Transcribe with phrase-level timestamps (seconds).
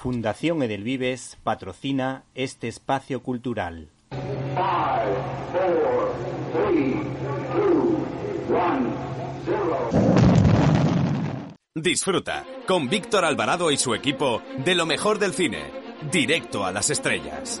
[0.00, 3.88] Fundación Edelvives patrocina este espacio cultural.
[11.74, 15.64] Disfruta con Víctor Alvarado y su equipo de lo mejor del cine,
[16.12, 17.60] directo a las estrellas.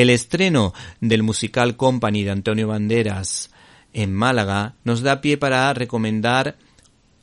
[0.00, 3.50] El estreno del musical Company de Antonio Banderas
[3.92, 6.56] en Málaga nos da pie para recomendar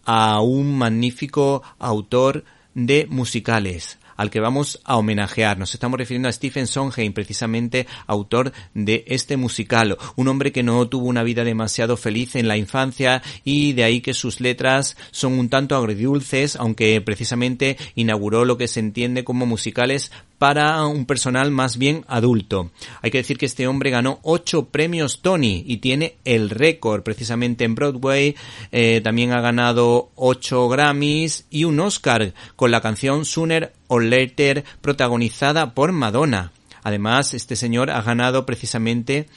[0.05, 2.43] a un magnífico autor
[2.75, 5.57] de musicales al que vamos a homenajear.
[5.57, 10.87] Nos estamos refiriendo a Stephen Sondheim, precisamente autor de este musical, un hombre que no
[10.89, 15.39] tuvo una vida demasiado feliz en la infancia y de ahí que sus letras son
[15.39, 21.51] un tanto agridulces, aunque precisamente inauguró lo que se entiende como musicales para un personal
[21.51, 22.71] más bien adulto.
[23.01, 27.63] Hay que decir que este hombre ganó ocho premios Tony y tiene el récord precisamente
[27.63, 28.35] en Broadway.
[28.71, 34.63] Eh, también ha ganado ocho Grammys y un Oscar con la canción Sooner or Later
[34.81, 36.51] protagonizada por Madonna.
[36.83, 39.27] Además, este señor ha ganado precisamente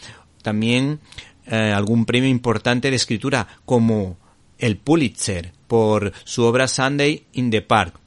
[0.43, 1.01] también
[1.47, 4.17] eh, algún premio importante de escritura como
[4.59, 8.00] el Pulitzer por su obra Sunday in the Park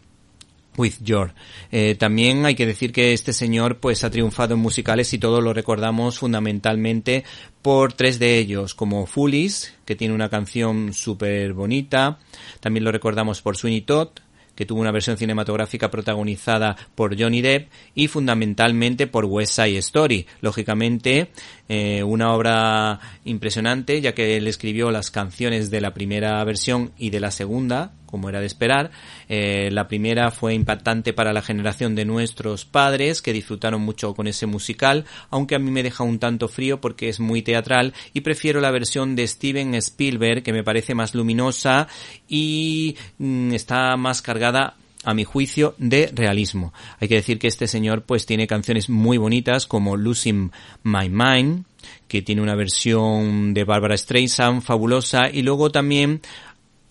[0.78, 1.34] with George.
[1.72, 5.44] Eh, también hay que decir que este señor pues ha triunfado en musicales y todos
[5.44, 7.23] lo recordamos fundamentalmente
[7.61, 12.19] por tres de ellos, como Foolish, que tiene una canción súper bonita,
[12.59, 14.09] también lo recordamos por Sweeney Todd,
[14.56, 20.28] que tuvo una versión cinematográfica protagonizada por Johnny Depp y fundamentalmente por West Side Story.
[20.41, 21.31] Lógicamente,
[21.69, 27.09] eh, una obra impresionante, ya que él escribió las canciones de la primera versión y
[27.09, 28.91] de la segunda, como era de esperar.
[29.28, 34.28] Eh, la primera fue impactante para la generación de nuestros padres, que disfrutaron mucho con
[34.28, 38.22] ese musical, aunque a mí me deja un tanto frío porque es muy teatral y
[38.22, 41.88] prefiero la versión de Steven Spielberg, que me parece más luminosa
[42.28, 46.72] y mm, está más cargada a mi juicio, de realismo.
[47.00, 50.51] Hay que decir que este señor pues tiene canciones muy bonitas como Losing
[50.84, 51.66] My Mind,
[52.07, 56.22] que tiene una versión de Barbara Streisand fabulosa y luego también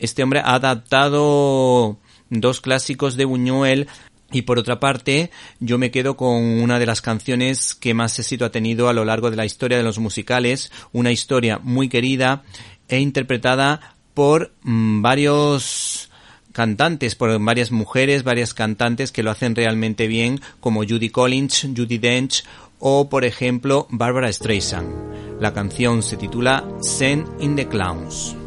[0.03, 1.97] este hombre ha adaptado
[2.29, 3.89] dos clásicos de Buñuel
[4.33, 5.31] y por otra parte,
[5.61, 9.05] yo me quedo con una de las canciones que más éxito ha tenido a lo
[9.05, 12.43] largo de la historia de los musicales, una historia muy querida
[12.89, 16.11] e interpretada por mm, varios
[16.53, 21.99] cantantes, por varias mujeres, varias cantantes que lo hacen realmente bien, como Judy Collins, Judy
[21.99, 22.45] Dench
[22.79, 25.41] o, por ejemplo, Barbara Streisand.
[25.41, 28.42] La canción se titula Send in the Clowns.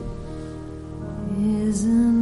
[1.37, 2.14] Isn't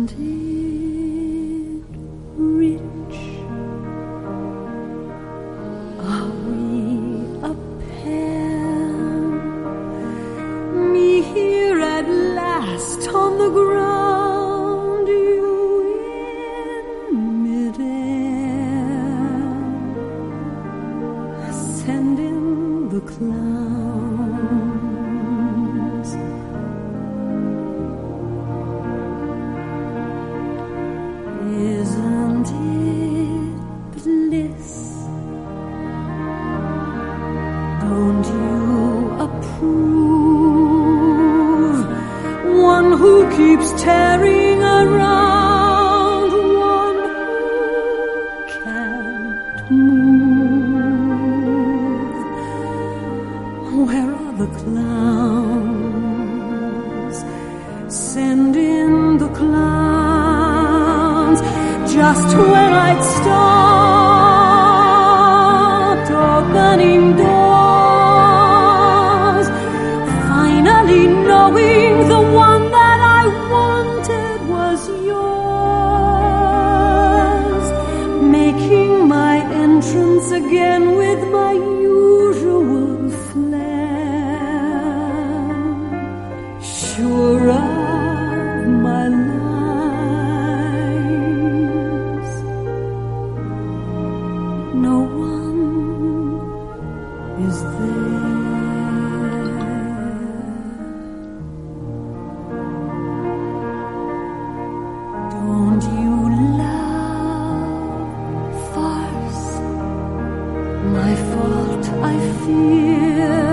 [112.44, 113.44] fear.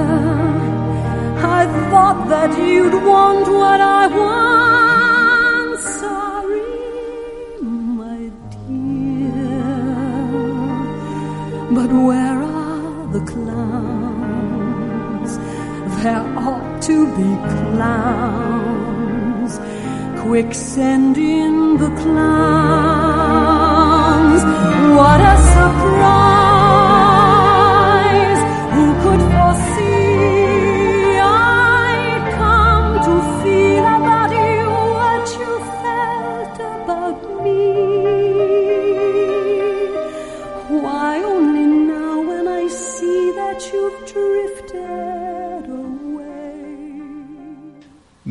[1.61, 5.79] I thought that you'd want what I want.
[6.01, 6.69] Sorry,
[8.03, 8.21] my
[8.55, 9.51] dear.
[11.77, 15.31] But where are the clowns?
[16.03, 19.53] There ought to be clowns.
[20.23, 23.31] Quick send in the clowns.
[24.99, 25.40] What a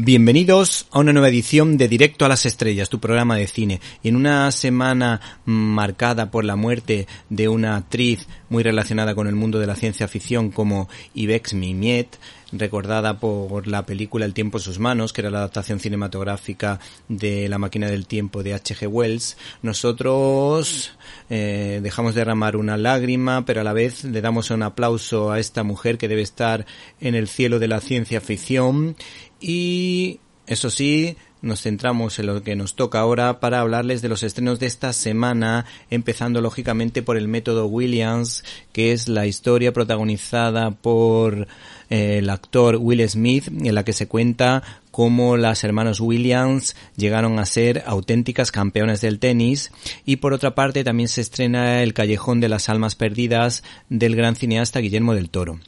[0.10, 3.80] Bienvenidos a una nueva edición de Directo a las Estrellas, tu programa de cine.
[4.02, 9.36] Y en una semana marcada por la muerte de una actriz muy relacionada con el
[9.36, 12.18] mundo de la ciencia ficción como Ibex Mimiet,
[12.52, 17.48] recordada por la película El tiempo en sus manos, que era la adaptación cinematográfica de
[17.50, 18.88] La máquina del tiempo de H.G.
[18.88, 20.92] Wells, nosotros
[21.30, 25.64] eh, dejamos derramar una lágrima, pero a la vez le damos un aplauso a esta
[25.64, 26.66] mujer que debe estar
[27.00, 28.96] en el cielo de la ciencia ficción
[29.40, 34.24] y eso sí, nos centramos en lo que nos toca ahora para hablarles de los
[34.24, 38.44] estrenos de esta semana, empezando lógicamente por el método Williams,
[38.74, 41.48] que es la historia protagonizada por
[41.90, 47.46] el actor Will Smith, en la que se cuenta cómo las hermanos Williams llegaron a
[47.46, 49.72] ser auténticas campeones del tenis
[50.06, 54.36] y por otra parte también se estrena El callejón de las almas perdidas del gran
[54.36, 55.60] cineasta Guillermo del Toro.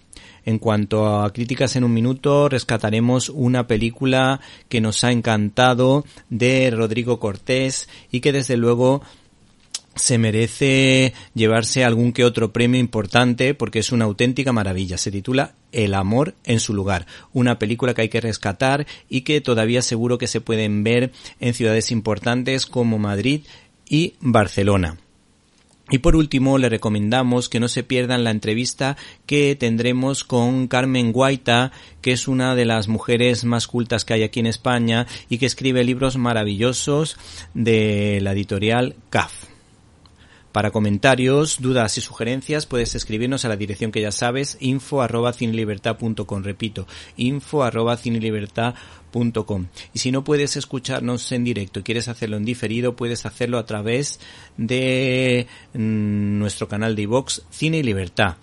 [0.44, 4.40] En cuanto a críticas en un minuto, rescataremos una película
[4.70, 9.04] que nos ha encantado de Rodrigo Cortés y que desde luego
[9.96, 14.98] se merece llevarse algún que otro premio importante porque es una auténtica maravilla.
[14.98, 19.42] Se titula El amor en su lugar, una película que hay que rescatar y que
[19.42, 23.42] todavía seguro que se pueden ver en ciudades importantes como Madrid
[23.88, 24.98] y Barcelona.
[25.90, 28.96] Y por último, le recomendamos que no se pierdan la entrevista
[29.26, 34.24] que tendremos con Carmen Guaita, que es una de las mujeres más cultas que hay
[34.24, 37.18] aquí en España y que escribe libros maravillosos
[37.54, 39.51] de la editorial CAF.
[40.52, 45.32] Para comentarios, dudas y sugerencias puedes escribirnos a la dirección que ya sabes, info arroba.
[46.44, 49.68] Repito, info arroba cinelibertad.com.
[49.94, 53.66] Y si no puedes escucharnos en directo y quieres hacerlo en diferido, puedes hacerlo a
[53.66, 54.20] través
[54.58, 58.36] de mm, nuestro canal de iVox Cine y Libertad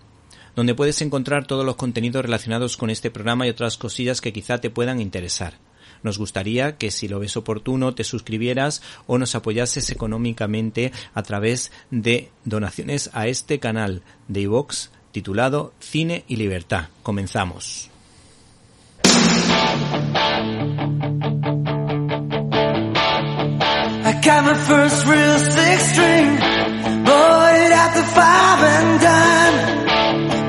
[0.56, 4.58] donde puedes encontrar todos los contenidos relacionados con este programa y otras cosillas que quizá
[4.58, 5.54] te puedan interesar.
[6.02, 11.72] Nos gustaría que si lo ves oportuno te suscribieras o nos apoyases económicamente a través
[11.90, 16.88] de donaciones a este canal de iVox titulado Cine y Libertad.
[17.02, 17.90] Comenzamos.
[24.10, 26.28] I got my first real six string,
[27.04, 29.56] bought it at the five and dime.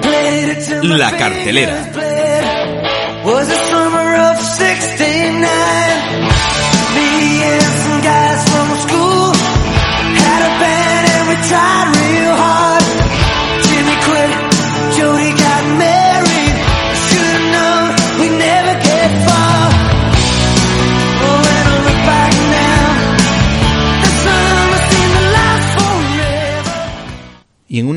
[0.01, 1.75] Played it till my La cartelera.
[1.75, 3.25] fingers bled.
[3.25, 4.68] Was the summer of 69.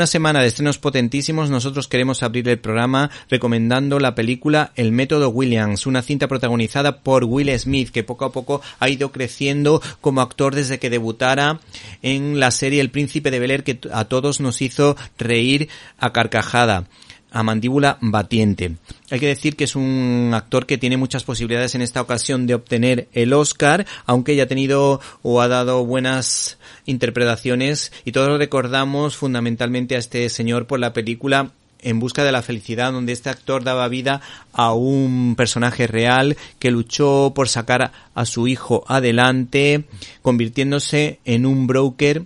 [0.02, 5.28] Una semana de estrenos potentísimos nosotros queremos abrir el programa recomendando la película El método
[5.28, 10.20] Williams, una cinta protagonizada por Will Smith que poco a poco ha ido creciendo como
[10.20, 11.60] actor desde que debutara
[12.02, 15.68] en la serie El príncipe de Bel Air que a todos nos hizo reír
[16.00, 16.88] a carcajada
[17.32, 18.76] a mandíbula batiente.
[19.10, 22.54] Hay que decir que es un actor que tiene muchas posibilidades en esta ocasión de
[22.54, 29.16] obtener el Oscar, aunque ya ha tenido o ha dado buenas interpretaciones y todos recordamos
[29.16, 31.50] fundamentalmente a este señor por la película
[31.82, 34.20] en busca de la felicidad, donde este actor daba vida
[34.52, 39.84] a un personaje real que luchó por sacar a, su hijo adelante,
[40.22, 42.22] convirtiéndose en un broker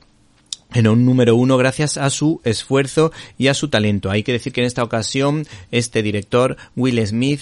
[0.76, 4.10] en un número uno gracias a su esfuerzo y a su talento.
[4.10, 7.40] Hay que decir que en esta ocasión este director, Will Smith,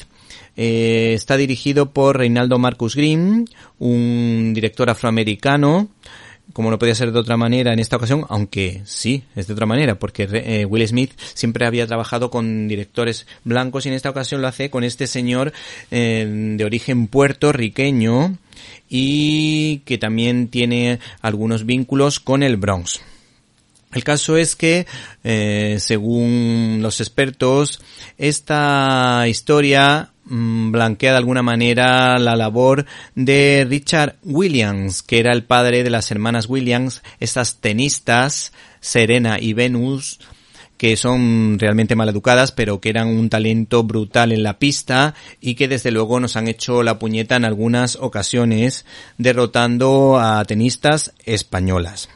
[0.56, 3.48] Eh, está dirigido por Reinaldo Marcus Green,
[3.80, 5.88] un director afroamericano,
[6.52, 9.66] como no podía ser de otra manera en esta ocasión, aunque sí, es de otra
[9.66, 14.42] manera, porque eh, Will Smith siempre había trabajado con directores blancos y en esta ocasión
[14.42, 15.52] lo hace con este señor
[15.90, 18.38] eh, de origen puertorriqueño
[18.88, 23.00] y que también tiene algunos vínculos con el Bronx.
[23.94, 24.86] El caso es que,
[25.22, 27.80] eh, según los expertos,
[28.18, 35.44] esta historia mm, blanquea de alguna manera la labor de Richard Williams, que era el
[35.44, 40.18] padre de las hermanas Williams, estas tenistas, Serena y Venus,
[40.76, 45.54] que son realmente mal educadas, pero que eran un talento brutal en la pista y
[45.54, 48.86] que desde luego nos han hecho la puñeta en algunas ocasiones,
[49.18, 52.08] derrotando a tenistas españolas.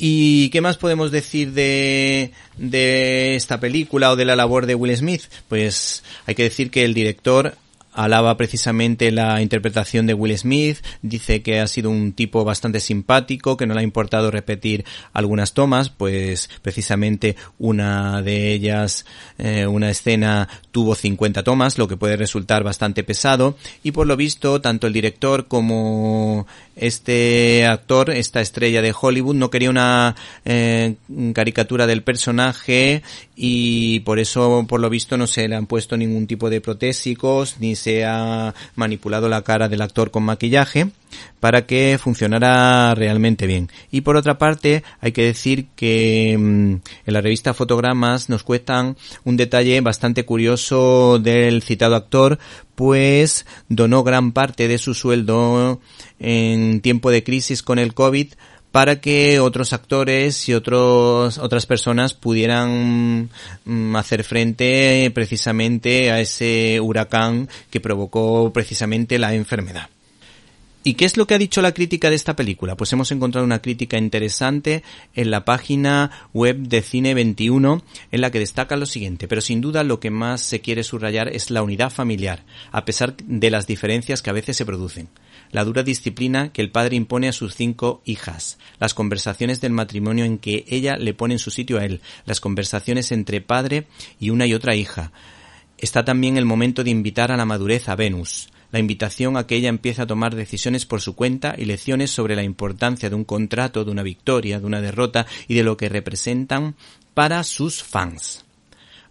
[0.00, 4.96] ¿Y qué más podemos decir de, de esta película o de la labor de Will
[4.96, 5.22] Smith?
[5.48, 7.56] Pues hay que decir que el director
[7.98, 13.56] alaba precisamente la interpretación de Will Smith, dice que ha sido un tipo bastante simpático,
[13.56, 19.04] que no le ha importado repetir algunas tomas, pues precisamente una de ellas,
[19.36, 24.16] eh, una escena tuvo 50 tomas, lo que puede resultar bastante pesado, y por lo
[24.16, 30.94] visto tanto el director como este actor, esta estrella de Hollywood, no quería una eh,
[31.34, 33.02] caricatura del personaje
[33.34, 37.56] y por eso, por lo visto, no se le han puesto ningún tipo de protésicos
[37.58, 40.90] ni se se ha manipulado la cara del actor con maquillaje
[41.40, 43.70] para que funcionara realmente bien.
[43.90, 46.72] Y por otra parte, hay que decir que mm,
[47.06, 52.38] en la revista Fotogramas nos cuentan un detalle bastante curioso del citado actor,
[52.74, 55.80] pues donó gran parte de su sueldo
[56.18, 58.28] en tiempo de crisis con el COVID
[58.72, 63.30] para que otros actores y otros, otras personas pudieran
[63.64, 69.88] mm, hacer frente precisamente a ese huracán que provocó precisamente la enfermedad.
[70.84, 72.76] ¿Y qué es lo que ha dicho la crítica de esta película?
[72.76, 77.82] Pues hemos encontrado una crítica interesante en la página web de Cine 21
[78.12, 81.28] en la que destaca lo siguiente, pero sin duda lo que más se quiere subrayar
[81.28, 85.08] es la unidad familiar, a pesar de las diferencias que a veces se producen
[85.50, 90.24] la dura disciplina que el padre impone a sus cinco hijas, las conversaciones del matrimonio
[90.24, 93.86] en que ella le pone en su sitio a él, las conversaciones entre padre
[94.20, 95.12] y una y otra hija.
[95.78, 99.56] Está también el momento de invitar a la madurez a Venus, la invitación a que
[99.56, 103.24] ella empiece a tomar decisiones por su cuenta y lecciones sobre la importancia de un
[103.24, 106.74] contrato, de una victoria, de una derrota y de lo que representan
[107.14, 108.44] para sus fans.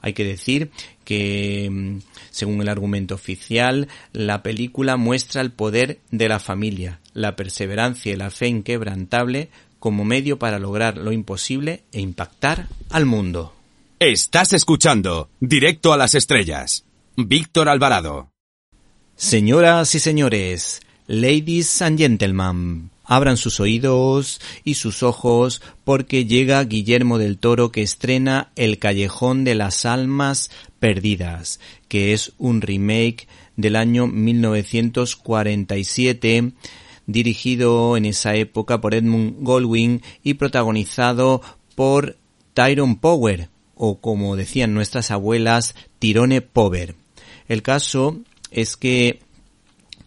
[0.01, 0.71] Hay que decir
[1.03, 1.97] que, mm,
[2.29, 8.15] según el argumento oficial, la película muestra el poder de la familia, la perseverancia y
[8.15, 9.49] la fe inquebrantable
[9.79, 13.53] como medio para lograr lo imposible e impactar al mundo.
[13.99, 16.85] Estás escuchando Directo a las Estrellas.
[17.15, 18.29] Víctor Alvarado.
[19.19, 27.17] Señoras y señores, ladies and gentlemen, Abran sus oídos y sus ojos porque llega Guillermo
[27.17, 33.75] del Toro que estrena El Callejón de las Almas Perdidas, que es un remake del
[33.75, 36.51] año 1947
[37.07, 41.41] dirigido en esa época por Edmund Goldwyn y protagonizado
[41.73, 42.17] por
[42.53, 46.93] Tyrone Power, o como decían nuestras abuelas, Tirone Power.
[47.47, 48.19] El caso
[48.57, 49.19] es que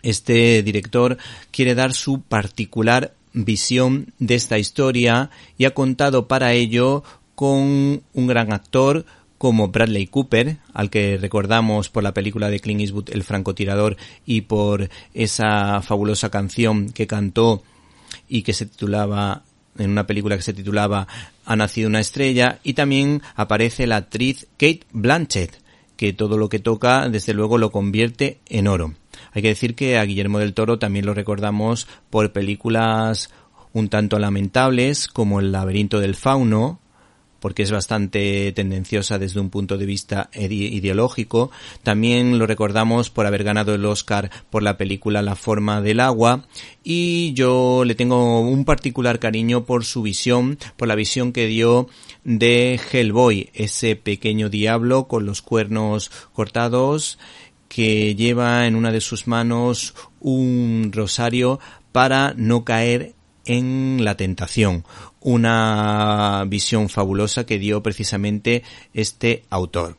[0.02, 1.18] este director
[1.52, 7.04] quiere dar su particular visión de esta historia y ha contado para ello
[7.36, 9.06] con un gran actor
[9.38, 14.42] como Bradley Cooper, al que recordamos por la película de Clint Eastwood El francotirador y
[14.42, 17.62] por esa fabulosa canción que cantó
[18.28, 19.44] y que se titulaba
[19.78, 21.06] en una película que se titulaba
[21.46, 25.56] Ha nacido una estrella y también aparece la actriz Kate Blanchett,
[26.00, 28.94] que todo lo que toca desde luego lo convierte en oro.
[29.32, 33.28] Hay que decir que a Guillermo del Toro también lo recordamos por películas
[33.74, 36.79] un tanto lamentables como El laberinto del fauno,
[37.40, 41.50] porque es bastante tendenciosa desde un punto de vista ideológico.
[41.82, 46.46] También lo recordamos por haber ganado el Oscar por la película La forma del agua
[46.84, 51.88] y yo le tengo un particular cariño por su visión, por la visión que dio
[52.24, 57.18] de Hellboy, ese pequeño diablo con los cuernos cortados
[57.68, 61.60] que lleva en una de sus manos un rosario
[61.92, 64.84] para no caer en la tentación.
[65.20, 68.62] Una visión fabulosa que dio precisamente
[68.94, 69.96] este autor.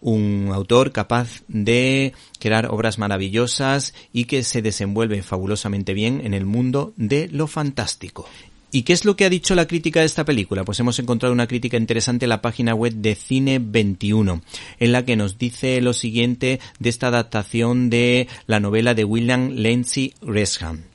[0.00, 6.44] Un autor capaz de crear obras maravillosas y que se desenvuelve fabulosamente bien en el
[6.44, 8.26] mundo de lo fantástico.
[8.74, 10.64] ¿Y qué es lo que ha dicho la crítica de esta película?
[10.64, 14.42] Pues hemos encontrado una crítica interesante en la página web de Cine 21,
[14.80, 19.50] en la que nos dice lo siguiente de esta adaptación de la novela de William
[19.50, 20.93] Lindsay Gresham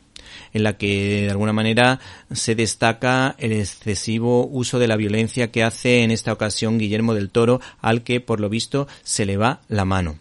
[0.54, 2.00] en la que de alguna manera
[2.32, 7.30] se destaca el excesivo uso de la violencia que hace en esta ocasión Guillermo del
[7.30, 10.20] Toro, al que por lo visto se le va la mano.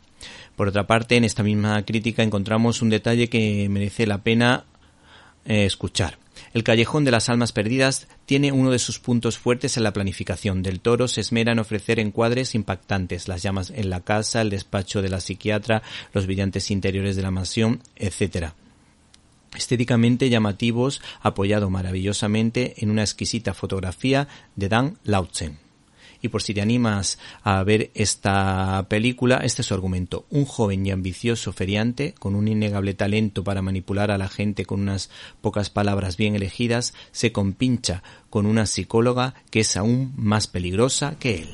[0.57, 4.65] Por otra parte, en esta misma crítica encontramos un detalle que merece la pena
[5.45, 6.19] eh, escuchar.
[6.53, 10.63] El Callejón de las Almas Perdidas tiene uno de sus puntos fuertes en la planificación.
[10.63, 15.03] Del Toro se esmera en ofrecer encuadres impactantes, las llamas en la casa, el despacho
[15.03, 15.83] de la psiquiatra,
[16.13, 18.53] los brillantes interiores de la mansión, etc.
[19.57, 25.59] Estéticamente llamativos, apoyado maravillosamente en una exquisita fotografía de Dan Lautzen.
[26.21, 30.27] Y por si te animas a ver esta película, este es su argumento.
[30.31, 34.81] Un joven y ambicioso feriante, con un innegable talento para manipular a la gente con
[34.81, 41.17] unas pocas palabras bien elegidas, se compincha con una psicóloga que es aún más peligrosa
[41.19, 41.49] que él.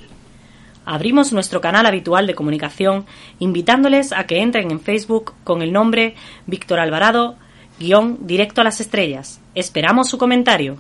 [0.87, 3.07] Abrimos nuestro canal habitual de comunicación
[3.39, 6.15] invitándoles a que entren en Facebook con el nombre
[6.47, 7.37] Víctor Alvarado,
[7.79, 9.41] guion directo a las estrellas.
[9.55, 10.77] Esperamos su comentario.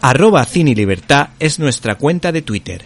[0.00, 2.84] Arroba Cine Libertad es nuestra cuenta de Twitter.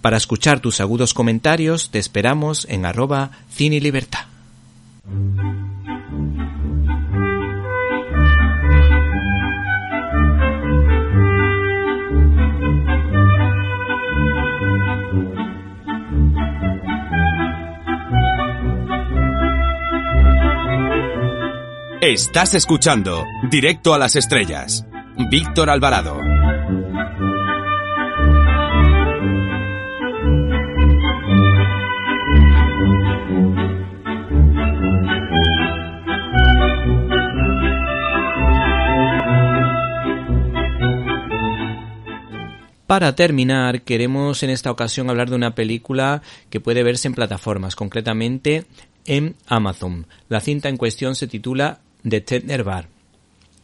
[0.00, 4.26] Para escuchar tus agudos comentarios te esperamos en arroba Cine Libertad.
[22.06, 24.84] Estás escuchando Directo a las Estrellas.
[25.30, 26.20] Víctor Alvarado.
[42.86, 46.20] Para terminar, queremos en esta ocasión hablar de una película
[46.50, 48.66] que puede verse en plataformas, concretamente
[49.06, 50.06] en Amazon.
[50.28, 52.94] La cinta en cuestión se titula The Tender Bar.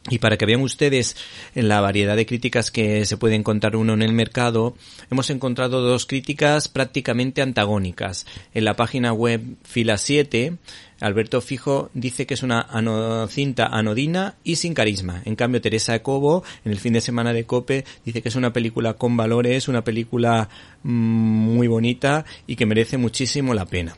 [0.08, 1.14] Y para que vean ustedes
[1.54, 4.74] la variedad de críticas que se puede encontrar uno en el mercado,
[5.10, 8.26] hemos encontrado dos críticas prácticamente antagónicas.
[8.54, 10.56] En la página web Fila 7,
[11.00, 12.66] Alberto Fijo dice que es una
[13.28, 15.20] cinta anodina y sin carisma.
[15.26, 18.54] En cambio, Teresa Cobo, en el fin de semana de Cope, dice que es una
[18.54, 20.48] película con valores, una película
[20.82, 23.94] mm, muy bonita y que merece muchísimo la pena.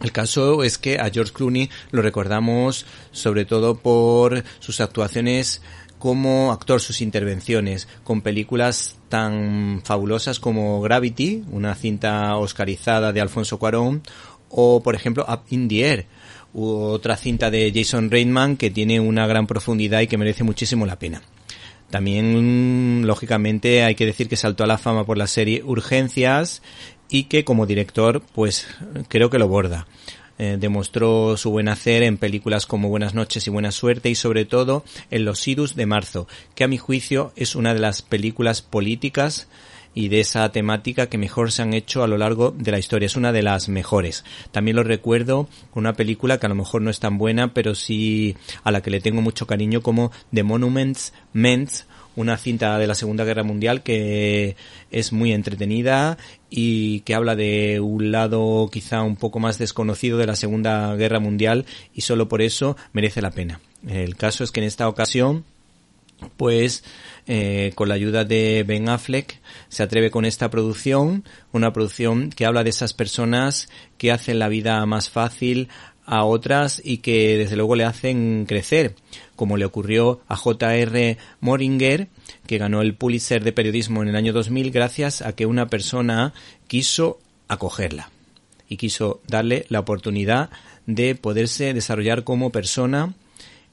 [0.00, 5.60] El caso es que a George Clooney lo recordamos sobre todo por sus actuaciones
[5.98, 13.58] como actor, sus intervenciones con películas tan fabulosas como Gravity, una cinta oscarizada de Alfonso
[13.58, 14.02] Cuarón,
[14.48, 16.06] o por ejemplo Up in the Air,
[16.54, 20.98] otra cinta de Jason Reitman que tiene una gran profundidad y que merece muchísimo la
[20.98, 21.22] pena.
[21.90, 26.60] También, lógicamente, hay que decir que saltó a la fama por la serie Urgencias
[27.10, 28.66] y que como director, pues
[29.08, 29.86] creo que lo borda.
[30.40, 34.44] Eh, demostró su buen hacer en películas como Buenas noches y Buena suerte y sobre
[34.44, 38.62] todo en Los Idus de marzo, que a mi juicio es una de las películas
[38.62, 39.48] políticas
[39.94, 43.06] y de esa temática que mejor se han hecho a lo largo de la historia.
[43.06, 44.24] Es una de las mejores.
[44.52, 48.36] También lo recuerdo una película que a lo mejor no es tan buena, pero sí
[48.62, 51.68] a la que le tengo mucho cariño como The Monuments Men
[52.18, 54.56] una cinta de la Segunda Guerra Mundial que
[54.90, 56.18] es muy entretenida
[56.50, 61.20] y que habla de un lado quizá un poco más desconocido de la Segunda Guerra
[61.20, 63.60] Mundial y solo por eso merece la pena.
[63.86, 65.44] El caso es que en esta ocasión
[66.36, 66.82] pues
[67.28, 72.46] eh, con la ayuda de Ben Affleck se atreve con esta producción, una producción que
[72.46, 75.68] habla de esas personas que hacen la vida más fácil
[76.04, 78.96] a otras y que desde luego le hacen crecer,
[79.38, 81.16] como le ocurrió a J.R.
[81.40, 82.08] Moringer,
[82.48, 86.34] que ganó el Pulitzer de Periodismo en el año 2000 gracias a que una persona
[86.66, 88.10] quiso acogerla
[88.68, 90.50] y quiso darle la oportunidad
[90.86, 93.14] de poderse desarrollar como persona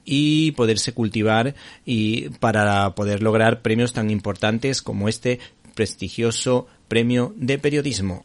[0.04, 5.40] y poderse cultivar y para poder lograr premios tan importantes como este
[5.74, 8.24] prestigioso premio de periodismo.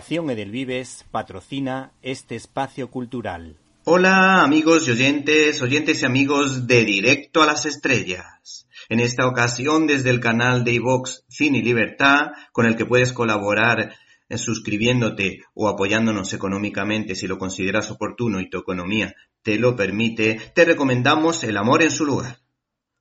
[0.00, 3.58] Fundación Edelvives patrocina este espacio cultural.
[3.84, 8.66] Hola amigos y oyentes, oyentes y amigos de Directo a las Estrellas.
[8.88, 13.12] En esta ocasión desde el canal de iVox Cine y Libertad, con el que puedes
[13.12, 13.94] colaborar
[14.30, 20.40] eh, suscribiéndote o apoyándonos económicamente si lo consideras oportuno y tu economía te lo permite,
[20.54, 22.38] te recomendamos El amor en su lugar.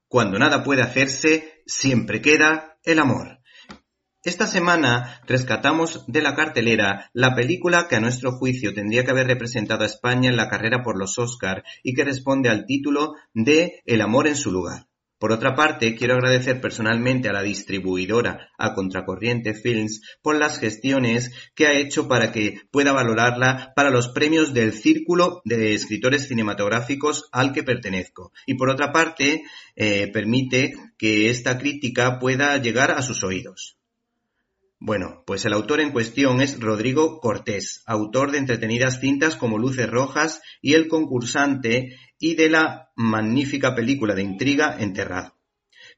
[0.10, 3.39] Cuando nada puede hacerse, siempre queda el amor.
[4.22, 9.28] Esta semana rescatamos de la cartelera la película que a nuestro juicio tendría que haber
[9.28, 13.82] representado a España en la carrera por los Oscar y que responde al título de
[13.86, 14.88] El amor en su lugar.
[15.20, 21.32] Por otra parte, quiero agradecer personalmente a la distribuidora, a Contracorriente Films, por las gestiones
[21.56, 27.30] que ha hecho para que pueda valorarla para los premios del Círculo de Escritores Cinematográficos
[27.32, 28.34] al que pertenezco.
[28.46, 29.44] Y por otra parte,
[29.78, 33.79] eh, permite que esta crítica pueda llegar a sus oídos.
[34.82, 39.90] Bueno, pues el autor en cuestión es Rodrigo Cortés, autor de entretenidas cintas como Luces
[39.90, 45.36] Rojas y El concursante y de la magnífica película de intriga Enterrado,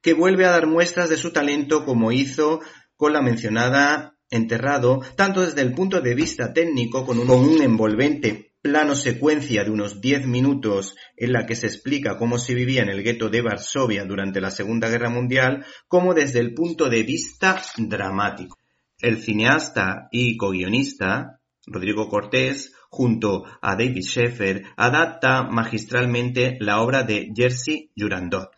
[0.01, 2.59] que vuelve a dar muestras de su talento como hizo
[2.95, 8.95] con la mencionada Enterrado, tanto desde el punto de vista técnico con un, envolvente plano
[8.95, 13.03] secuencia de unos 10 minutos en la que se explica cómo se vivía en el
[13.03, 18.60] gueto de Varsovia durante la Segunda Guerra Mundial, como desde el punto de vista dramático.
[19.01, 27.31] El cineasta y co-guionista Rodrigo Cortés, junto a David Sheffer, adapta magistralmente la obra de
[27.35, 28.51] Jerzy Jurandot,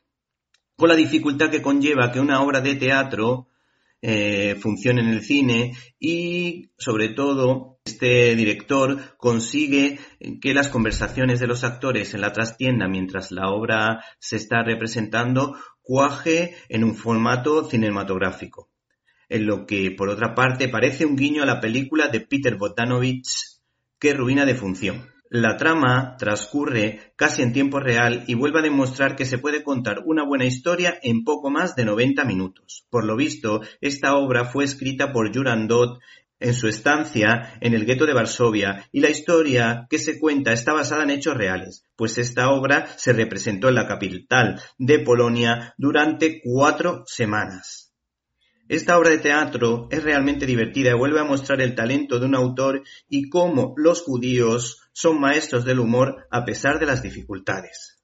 [0.76, 3.50] con la dificultad que conlleva que una obra de teatro
[4.02, 10.00] eh, funcione en el cine y, sobre todo, este director consigue
[10.42, 15.58] que las conversaciones de los actores en la trastienda mientras la obra se está representando
[15.82, 18.73] cuaje en un formato cinematográfico
[19.34, 23.28] en lo que, por otra parte, parece un guiño a la película de Peter Botanovich,
[23.98, 25.10] que ruina de función.
[25.32, 30.04] La trama transcurre casi en tiempo real y vuelve a demostrar que se puede contar
[30.06, 32.86] una buena historia en poco más de 90 minutos.
[32.92, 36.00] Por lo visto, esta obra fue escrita por Jurandot
[36.40, 40.74] en su estancia en el gueto de Varsovia y la historia que se cuenta está
[40.74, 46.40] basada en hechos reales, pues esta obra se representó en la capital de Polonia durante
[46.44, 47.83] cuatro semanas.
[48.70, 52.36] Esta obra de teatro es realmente divertida y vuelve a mostrar el talento de un
[52.36, 58.04] autor y cómo los judíos son maestros del humor a pesar de las dificultades.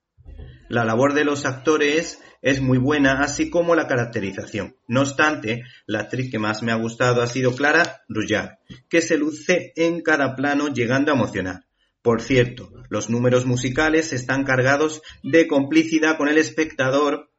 [0.67, 4.75] La labor de los actores es muy buena, así como la caracterización.
[4.87, 9.17] No obstante, la actriz que más me ha gustado ha sido Clara Rullar, que se
[9.17, 11.65] luce en cada plano llegando a emocionar.
[12.01, 17.29] Por cierto, los números musicales están cargados de complicidad con el espectador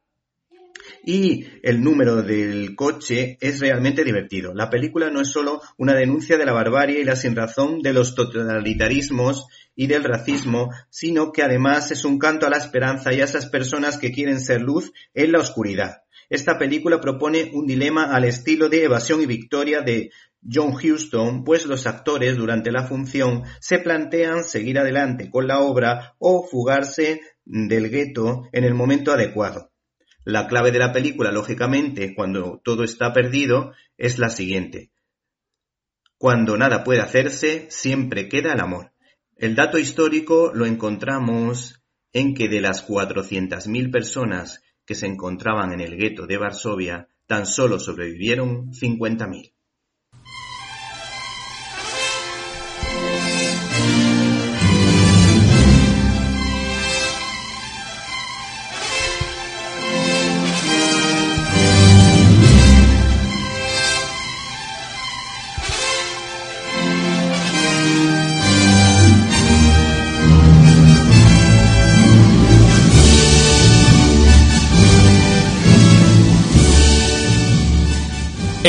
[1.03, 4.53] y el número del coche es realmente divertido.
[4.53, 8.15] La película no es solo una denuncia de la barbarie y la sinrazón de los
[8.15, 13.25] totalitarismos y del racismo, sino que además es un canto a la esperanza y a
[13.25, 16.03] esas personas que quieren ser luz en la oscuridad.
[16.29, 20.11] Esta película propone un dilema al estilo de Evasión y Victoria de
[20.49, 26.15] John Huston, pues los actores durante la función se plantean seguir adelante con la obra
[26.19, 29.70] o fugarse del gueto en el momento adecuado.
[30.23, 34.91] La clave de la película, lógicamente, cuando todo está perdido, es la siguiente.
[36.17, 38.91] Cuando nada puede hacerse, siempre queda el amor.
[39.35, 41.81] El dato histórico lo encontramos
[42.13, 47.47] en que de las 400.000 personas que se encontraban en el gueto de Varsovia, tan
[47.47, 49.53] solo sobrevivieron 50.000.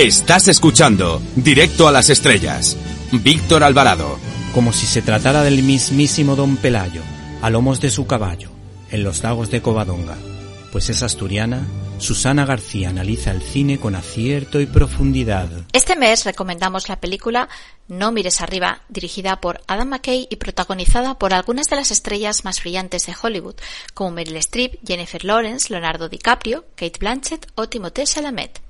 [0.03, 2.77] Estás escuchando Directo a las Estrellas.
[3.13, 4.19] Víctor Alvarado.
[4.53, 7.03] Como si se tratara del mismísimo Don Pelayo,
[7.41, 8.51] a lomos de su caballo,
[8.91, 10.17] en los lagos de Covadonga.
[10.73, 11.65] Pues es asturiana,
[11.99, 15.49] Susana García analiza el cine con acierto y profundidad.
[15.73, 17.49] Este mes recomendamos la película
[17.87, 22.61] No mires arriba, dirigida por Adam McKay y protagonizada por algunas de las estrellas más
[22.61, 23.55] brillantes de Hollywood,
[23.95, 28.62] como Meryl Streep, Jennifer Lawrence, Leonardo DiCaprio, Kate Blanchett o Timothée Chalamet.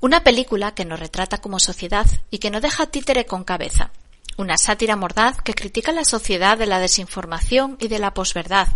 [0.00, 3.90] Una película que nos retrata como sociedad y que no deja títere con cabeza.
[4.36, 8.68] una sátira mordaz que critica la sociedad de la desinformación y de la posverdad,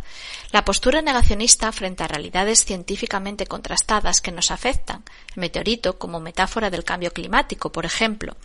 [0.52, 5.04] la postura negacionista frente a realidades científicamente contrastadas que nos afectan,
[5.34, 8.36] el meteorito como metáfora del cambio climático, por ejemplo,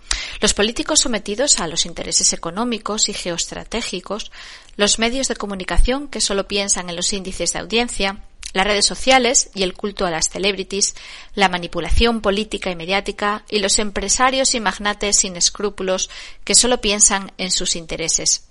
[0.42, 4.32] los políticos sometidos a los intereses económicos y geoestratégicos,
[4.76, 9.50] los medios de comunicación que solo piensan en los índices de audiencia, las redes sociales
[9.54, 10.96] y el culto a las celebrities,
[11.36, 16.10] la manipulación política y mediática y los empresarios y magnates sin escrúpulos
[16.44, 18.46] que solo piensan en sus intereses.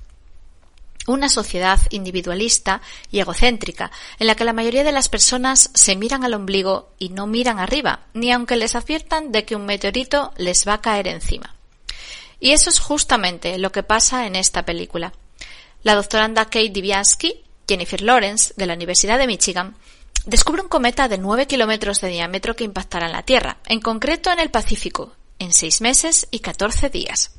[1.07, 6.25] Una sociedad individualista y egocéntrica, en la que la mayoría de las personas se miran
[6.25, 10.67] al ombligo y no miran arriba, ni aunque les adviertan de que un meteorito les
[10.67, 11.57] va a caer encima.
[12.39, 15.13] Y eso es justamente lo que pasa en esta película.
[15.83, 19.75] La doctoranda Kate Diviansky, Jennifer Lawrence, de la Universidad de Michigan,
[20.27, 24.31] descubre un cometa de 9 kilómetros de diámetro que impactará en la Tierra, en concreto
[24.31, 27.33] en el Pacífico, en seis meses y 14 días.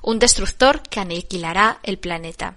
[0.00, 2.54] Un destructor que aniquilará el planeta.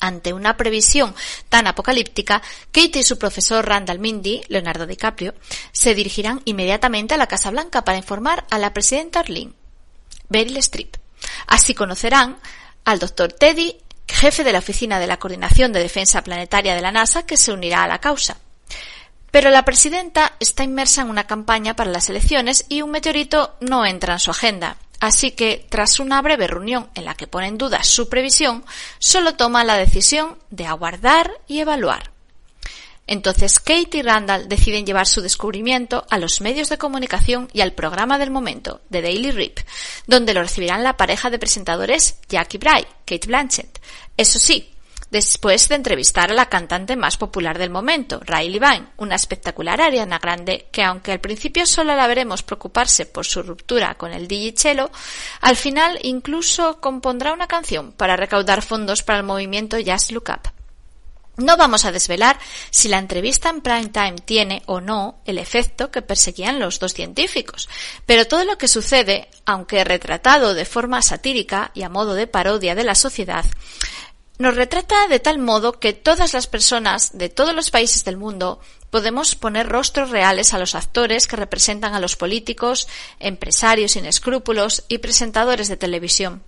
[0.00, 1.14] Ante una previsión
[1.48, 5.34] tan apocalíptica, Kate y su profesor Randall Mindy, Leonardo DiCaprio,
[5.70, 9.52] se dirigirán inmediatamente a la Casa Blanca para informar a la presidenta Arlene,
[10.28, 10.96] Beryl Streep.
[11.46, 12.38] Así conocerán
[12.84, 13.76] al doctor Teddy,
[14.18, 17.52] jefe de la Oficina de la Coordinación de Defensa Planetaria de la NASA, que se
[17.52, 18.36] unirá a la causa.
[19.30, 23.86] Pero la presidenta está inmersa en una campaña para las elecciones y un meteorito no
[23.86, 24.76] entra en su agenda.
[25.00, 28.64] Así que, tras una breve reunión en la que pone en duda su previsión,
[28.98, 32.10] solo toma la decisión de aguardar y evaluar.
[33.08, 37.72] Entonces Kate y Randall deciden llevar su descubrimiento a los medios de comunicación y al
[37.72, 39.58] programa del momento, The Daily Rip,
[40.06, 43.80] donde lo recibirán la pareja de presentadores Jackie Bray, Kate Blanchett.
[44.16, 44.74] Eso sí,
[45.10, 50.18] después de entrevistar a la cantante más popular del momento, Riley Vine, una espectacular Ariana
[50.18, 54.90] Grande que aunque al principio solo la veremos preocuparse por su ruptura con el DJ
[55.40, 60.57] al final incluso compondrá una canción para recaudar fondos para el movimiento Just Look Up.
[61.38, 62.36] No vamos a desvelar
[62.70, 66.94] si la entrevista en prime time tiene o no el efecto que perseguían los dos
[66.94, 67.68] científicos,
[68.06, 72.74] pero todo lo que sucede, aunque retratado de forma satírica y a modo de parodia
[72.74, 73.44] de la sociedad,
[74.38, 78.60] nos retrata de tal modo que todas las personas de todos los países del mundo
[78.90, 82.88] podemos poner rostros reales a los actores que representan a los políticos,
[83.20, 86.42] empresarios sin escrúpulos y presentadores de televisión.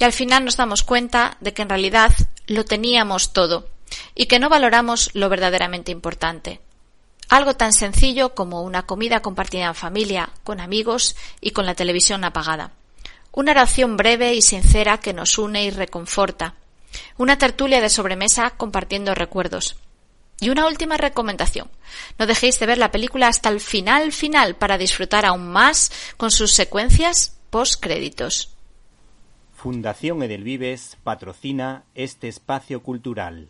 [0.00, 2.12] Y al final nos damos cuenta de que en realidad
[2.48, 3.75] lo teníamos todo
[4.14, 6.60] y que no valoramos lo verdaderamente importante.
[7.28, 12.24] Algo tan sencillo como una comida compartida en familia, con amigos y con la televisión
[12.24, 12.72] apagada.
[13.32, 16.54] Una oración breve y sincera que nos une y reconforta
[17.18, 19.76] una tertulia de sobremesa compartiendo recuerdos.
[20.38, 21.70] Y una última recomendación.
[22.18, 26.30] No dejéis de ver la película hasta el final final para disfrutar aún más con
[26.30, 28.54] sus secuencias post créditos.
[29.54, 33.48] Fundación Edelvives patrocina este espacio cultural.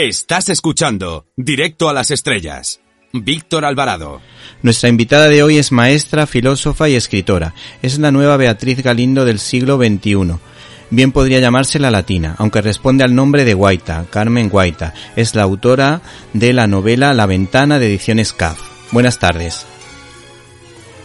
[0.00, 2.80] Estás escuchando Directo a las Estrellas.
[3.12, 4.20] Víctor Alvarado.
[4.62, 7.52] Nuestra invitada de hoy es maestra, filósofa y escritora.
[7.82, 10.38] Es la nueva Beatriz Galindo del siglo XXI.
[10.90, 14.94] Bien podría llamarse la latina, aunque responde al nombre de Guaita, Carmen Guaita.
[15.16, 16.00] Es la autora
[16.32, 18.58] de la novela La ventana de ediciones CAF.
[18.90, 19.66] Buenas tardes.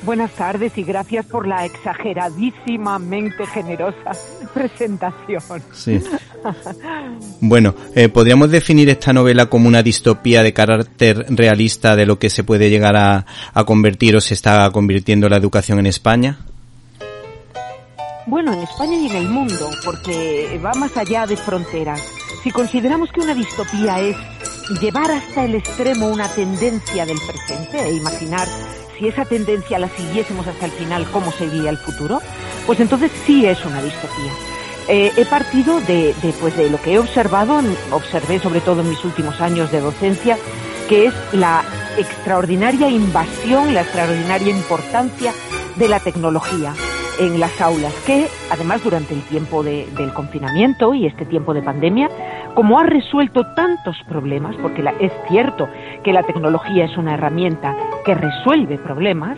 [0.06, 4.12] Buenas tardes y gracias por la exageradísimamente generosa
[4.54, 5.62] presentación.
[5.74, 6.02] Sí.
[7.39, 12.30] Bueno, eh, ¿podríamos definir esta novela como una distopía de carácter realista de lo que
[12.30, 16.39] se puede llegar a, a convertir o se está convirtiendo la educación en España?
[18.25, 22.01] Bueno, en España y en el mundo, porque va más allá de fronteras.
[22.41, 24.15] Si consideramos que una distopía es
[24.79, 28.47] llevar hasta el extremo una tendencia del presente e imaginar
[28.97, 32.21] si esa tendencia la siguiésemos hasta el final, cómo sería el futuro,
[32.65, 34.31] pues entonces sí es una distopía.
[34.88, 38.89] Eh, he partido de, de, pues de lo que he observado, observé sobre todo en
[38.89, 40.38] mis últimos años de docencia,
[40.88, 41.65] que es la
[41.97, 45.33] extraordinaria invasión, la extraordinaria importancia
[45.75, 46.73] de la tecnología
[47.19, 51.62] en las aulas, que además durante el tiempo de, del confinamiento y este tiempo de
[51.62, 52.10] pandemia,
[52.56, 55.67] como ha resuelto tantos problemas, porque la, es cierto
[56.04, 59.38] que la tecnología es una herramienta que resuelve problemas,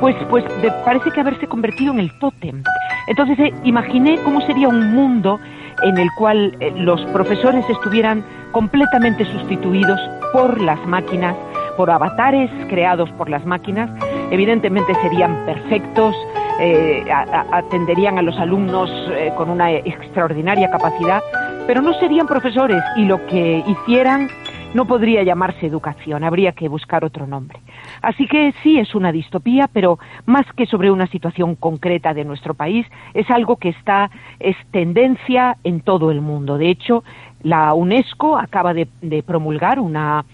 [0.00, 0.44] pues, pues
[0.84, 2.62] parece que haberse convertido en el tótem.
[3.06, 5.38] Entonces eh, imaginé cómo sería un mundo
[5.82, 10.00] en el cual eh, los profesores estuvieran completamente sustituidos
[10.32, 11.36] por las máquinas,
[11.76, 13.90] por avatares creados por las máquinas.
[14.30, 16.14] Evidentemente serían perfectos,
[16.58, 17.04] eh,
[17.52, 21.22] atenderían a los alumnos eh, con una extraordinaria capacidad,
[21.66, 24.28] pero no serían profesores y lo que hicieran
[24.74, 27.58] no podría llamarse educación, habría que buscar otro nombre.
[28.02, 32.54] Así que sí es una distopía, pero más que sobre una situación concreta de nuestro
[32.54, 36.56] país, es algo que está, es tendencia en todo el mundo.
[36.56, 37.02] De hecho,
[37.42, 38.86] la UNESCO acaba de,
[39.26, 40.24] promulgar una,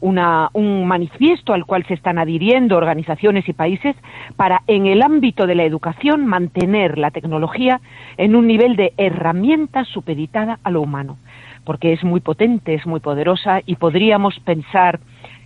[0.00, 3.96] un manifiesto al cual se están adhiriendo organizaciones y países
[4.36, 7.80] para, en el ámbito de la educación, mantener la tecnología
[8.16, 11.18] en un nivel de herramienta supeditada a lo humano.
[11.64, 15.00] Porque es muy potente, es muy poderosa y podríamos pensar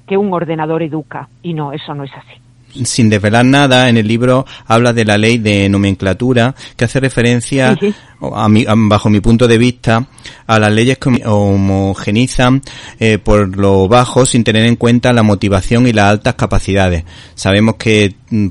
[0.06, 1.28] que un ordenador educa.
[1.42, 2.40] Y no, eso no es así
[2.85, 7.76] sin desvelar nada, en el libro habla de la ley de nomenclatura, que hace referencia,
[8.20, 10.06] A bajo mi punto de vista,
[10.46, 12.62] a las leyes que homogenizan
[12.98, 17.04] eh, por lo bajo sin tener en cuenta la motivación y las altas capacidades.
[17.35, 18.48] Sabemos que mm,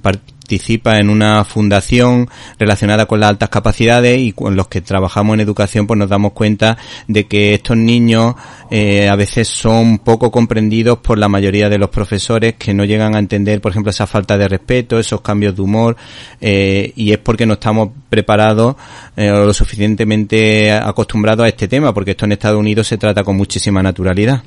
[0.49, 5.41] participa en una fundación relacionada con las altas capacidades y con los que trabajamos en
[5.41, 6.75] educación pues nos damos cuenta
[7.07, 8.33] de que estos niños
[8.71, 13.15] eh, a veces son poco comprendidos por la mayoría de los profesores que no llegan
[13.15, 15.95] a entender por ejemplo esa falta de respeto, esos cambios de humor
[16.41, 18.75] eh, y es porque no estamos preparados
[19.15, 23.23] eh, o lo suficientemente acostumbrados a este tema porque esto en Estados Unidos se trata
[23.23, 24.41] con muchísima naturalidad.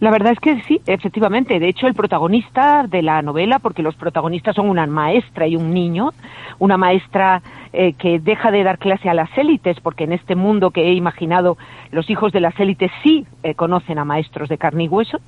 [0.00, 1.60] La verdad es que sí, efectivamente.
[1.60, 5.74] De hecho, el protagonista de la novela, porque los protagonistas son una maestra y un
[5.74, 6.10] niño,
[6.58, 7.42] una maestra
[7.74, 10.94] eh, que deja de dar clase a las élites, porque en este mundo que he
[10.94, 11.58] imaginado,
[11.92, 15.20] los hijos de las élites sí eh, conocen a maestros de carne y hueso,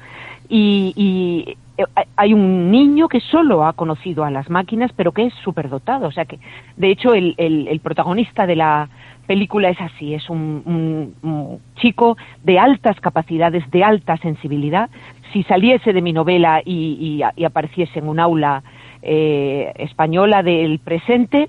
[0.48, 1.84] y, eh,
[2.16, 6.08] hay un niño que solo ha conocido a las máquinas, pero que es superdotado.
[6.08, 6.38] O sea que,
[6.78, 8.88] de hecho, el protagonista de la
[9.32, 11.14] película es así, es un,
[11.76, 14.90] chico de altas capacidades, de alta sensibilidad.
[15.32, 18.62] Si saliese de mi novela y, apareciese en un aula
[19.00, 21.48] eh, española del presente,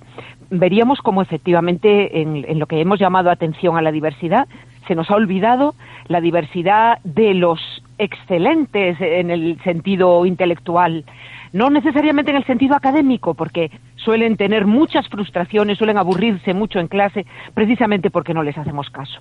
[0.49, 4.47] veríamos cómo efectivamente en, en, lo que hemos llamado atención a la diversidad
[4.87, 5.75] se nos ha olvidado
[6.07, 7.59] la diversidad de los
[7.97, 11.03] excelentes en el sentido intelectual,
[11.51, 13.71] no necesariamente en el sentido académico, porque
[14.03, 19.19] suelen tener muchas frustraciones, suelen aburrirse mucho en clase, precisamente porque no les hacemos caso.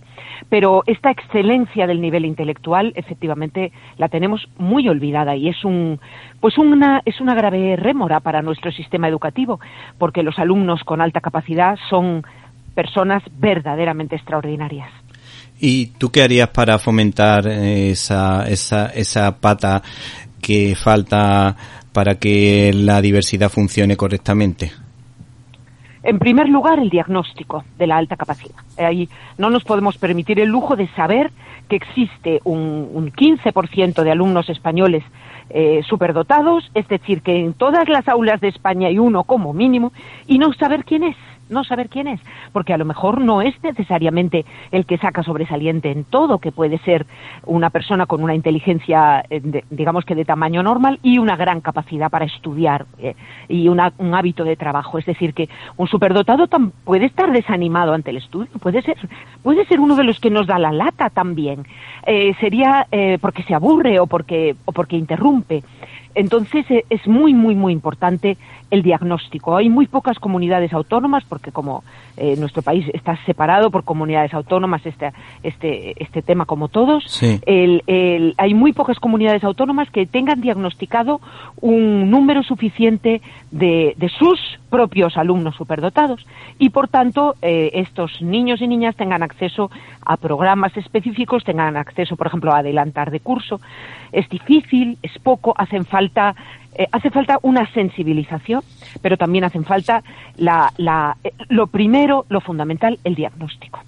[0.49, 6.01] Pero esta excelencia del nivel intelectual, efectivamente, la tenemos muy olvidada y es un,
[6.41, 9.61] pues una, es una grave rémora para nuestro sistema educativo,
[9.99, 12.25] porque los alumnos con alta capacidad son
[12.75, 14.91] personas verdaderamente extraordinarias.
[15.61, 19.83] ¿Y tú qué harías para fomentar esa, esa, esa pata
[20.43, 21.57] que falta
[21.93, 24.73] para que la diversidad funcione correctamente?
[26.03, 28.57] En primer lugar, el diagnóstico de la alta capacidad.
[28.77, 31.31] Ahí no nos podemos permitir el lujo de saber
[31.69, 35.05] que existe un, un 15% de alumnos españoles
[35.51, 39.93] eh, superdotados, es decir, que en todas las aulas de España hay uno como mínimo,
[40.27, 41.17] y no saber quién es
[41.53, 42.21] no saber quién es,
[42.53, 46.79] porque a lo mejor no es necesariamente el que saca sobresaliente en todo, que puede
[46.79, 47.07] ser
[47.47, 52.11] una persona con una inteligencia, eh, digamos que de tamaño normal y una gran capacidad
[52.11, 53.15] para estudiar eh,
[53.49, 54.99] y un hábito de trabajo.
[54.99, 56.49] Es decir, que un superdotado
[56.85, 58.97] puede estar desanimado ante el estudio, puede ser,
[59.43, 61.65] puede ser uno de los que nos da la lata también.
[62.07, 62.87] Eh, sería
[63.21, 65.63] porque se aburre o porque, o porque interrumpe.
[66.15, 68.37] Entonces es muy, muy, muy importante
[68.73, 69.55] el diagnóstico.
[69.55, 71.85] Hay muy pocas comunidades autónomas, porque como
[72.17, 78.55] eh, nuestro país está separado por comunidades autónomas, este, este, este tema como todos, hay
[78.55, 81.21] muy pocas comunidades autónomas que tengan diagnosticado
[81.61, 86.25] un número suficiente de, de sus propios alumnos superdotados
[86.59, 89.71] y, por tanto, eh, estos niños y niñas tengan acceso
[90.07, 93.61] a programas específicos, tengan acceso, por ejemplo, a adelantar de curso.
[94.13, 96.35] Es difícil, es poco, hacen falta
[96.75, 98.63] eh, hace falta una sensibilización,
[99.01, 100.03] pero también hacen falta
[100.37, 103.81] la, la, eh, lo primero, lo fundamental, el diagnóstico.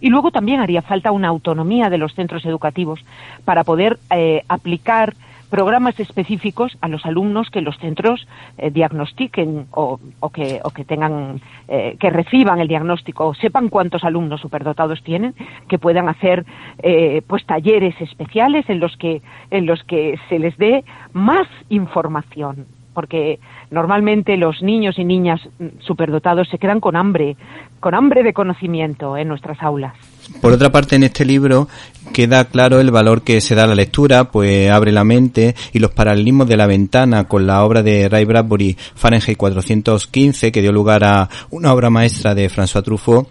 [0.00, 3.04] Y luego también haría falta una autonomía de los centros educativos
[3.44, 5.14] para poder eh, aplicar
[5.54, 8.26] programas específicos a los alumnos que los centros
[8.58, 10.00] eh, diagnostiquen o,
[10.32, 15.32] que, o que tengan eh, que reciban el diagnóstico sepan cuántos alumnos superdotados tienen
[15.68, 16.44] que puedan hacer
[16.82, 22.66] eh, pues talleres especiales en los que en los que se les dé más información
[22.92, 23.38] porque
[23.70, 25.40] normalmente los niños y niñas
[25.78, 27.36] superdotados se quedan con hambre,
[27.78, 29.94] con hambre de conocimiento en nuestras aulas.
[30.40, 31.68] Por otra parte, en este libro
[32.12, 35.78] queda claro el valor que se da a la lectura, pues abre la mente y
[35.78, 40.72] los paralelismos de la ventana con la obra de Ray Bradbury, Fahrenheit 415, que dio
[40.72, 43.28] lugar a una obra maestra de François Truffaut,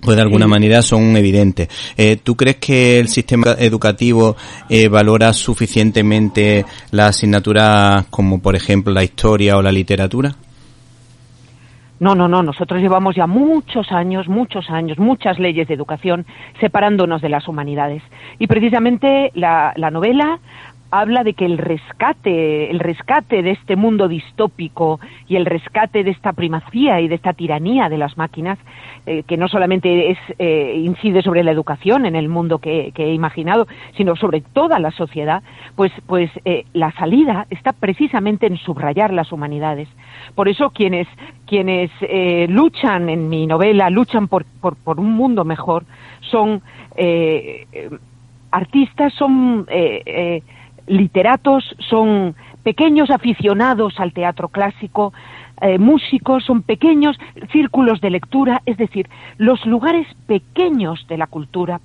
[0.00, 1.68] pues de alguna manera son evidentes.
[1.96, 4.36] Eh, ¿Tú crees que el sistema educativo
[4.68, 10.36] eh, valora suficientemente las asignaturas como por ejemplo la historia o la literatura?
[12.04, 16.26] No, no, no, nosotros llevamos ya muchos años, muchos años, muchas leyes de educación
[16.60, 18.02] separándonos de las humanidades.
[18.38, 20.38] Y precisamente la, la novela
[21.00, 26.12] habla de que el rescate, el rescate de este mundo distópico y el rescate de
[26.12, 28.60] esta primacía y de esta tiranía de las máquinas,
[29.04, 33.12] eh, que no solamente es, eh, incide sobre la educación en el mundo que, he
[33.12, 33.66] imaginado,
[33.96, 35.42] sino sobre toda la sociedad,
[35.74, 39.88] pues, pues eh, la salida está precisamente en subrayar las humanidades.
[40.36, 41.08] Por eso quienes,
[41.44, 45.84] quienes eh, luchan en mi novela, luchan por, por, por un mundo mejor,
[46.20, 46.62] son
[48.52, 49.66] artistas, son
[50.86, 55.12] literatos, son pequeños aficionados al teatro clásico,
[55.60, 57.16] eh, músicos, son pequeños
[57.52, 59.08] círculos de lectura, es decir,
[59.38, 61.80] los lugares pequeños de la cultura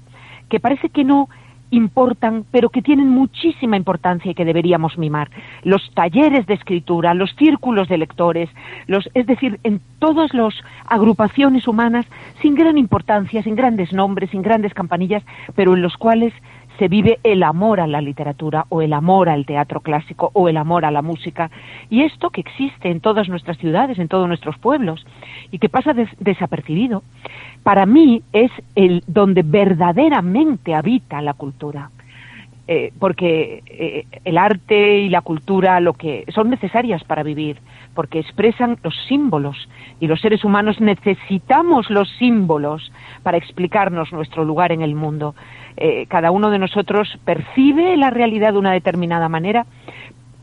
[0.50, 1.30] que parece que no
[1.72, 5.30] importan, pero que tienen muchísima importancia y que deberíamos mimar.
[5.64, 8.50] Los talleres de escritura, los círculos de lectores,
[8.88, 10.54] los, es decir, en todas las
[10.88, 12.06] agrupaciones humanas,
[12.41, 15.24] sin gran importancia, sin grandes nombres, sin grandes campanillas,
[15.56, 16.34] pero en los cuales
[16.80, 20.58] se vive el amor a la literatura o el amor al teatro clásico o el
[20.58, 21.52] amor a la música.
[21.90, 25.06] Y esto que existe en todas nuestras ciudades, en todos nuestros pueblos,
[25.52, 27.04] y que pasa des desapercibido,
[27.64, 31.92] para mí es el donde verdaderamente habita la cultura.
[32.72, 37.57] Eh, porque eh, el arte y la cultura lo que son necesarias para vivir,
[37.95, 39.67] porque expresan los símbolos
[39.99, 42.91] y los seres humanos necesitamos los símbolos
[43.24, 45.34] para explicarnos nuestro lugar en el mundo.
[45.78, 49.65] Eh, cada uno de nosotros percibe la realidad de una determinada manera,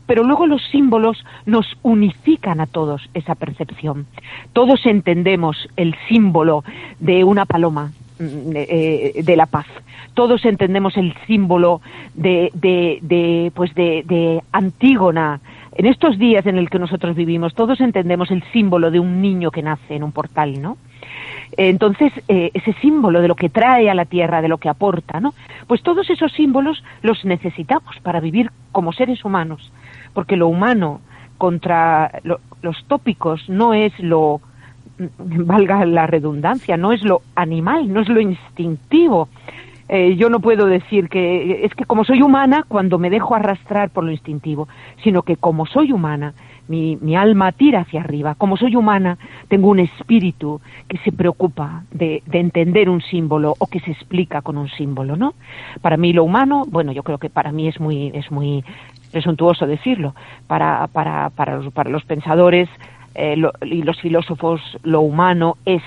[0.05, 4.05] pero luego los símbolos nos unifican a todos esa percepción.
[4.51, 6.65] Todos entendemos el símbolo
[6.99, 9.67] de una paloma, de, de, la paz.
[10.13, 11.81] Todos entendemos el símbolo
[12.13, 15.39] de, de, de pues de, de, Antígona.
[15.75, 19.51] En estos días en el que nosotros vivimos, todos entendemos el símbolo de un niño
[19.51, 20.77] que nace en un portal, ¿no?
[21.55, 25.19] Entonces, eh, ese símbolo de lo que trae a la tierra, de lo que aporta,
[25.19, 25.33] ¿no?
[25.67, 29.71] Pues todos esos símbolos los necesitamos para vivir como seres humanos,
[30.13, 31.01] porque lo humano
[31.37, 34.41] contra lo, los tópicos no es lo
[35.19, 39.29] valga la redundancia, no es lo animal, no es lo instintivo.
[39.89, 43.89] Eh, yo no puedo decir que es que como soy humana, cuando me dejo arrastrar
[43.89, 44.67] por lo instintivo,
[45.03, 46.33] sino que como soy humana,
[46.67, 48.35] mi, mi alma tira hacia arriba.
[48.35, 49.17] Como soy humana,
[49.47, 54.41] tengo un espíritu que se preocupa de, de, entender un símbolo o que se explica
[54.41, 55.35] con un símbolo, ¿no?
[55.81, 58.65] Para mí lo humano, bueno, yo creo que para mí es muy, es muy
[59.11, 60.13] presuntuoso decirlo.
[60.47, 62.67] Para, para, para, los, para los pensadores
[63.17, 65.81] eh, lo, y los filósofos, lo humano es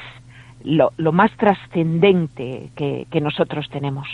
[0.65, 4.07] lo, lo más trascendente que, que nosotros tenemos.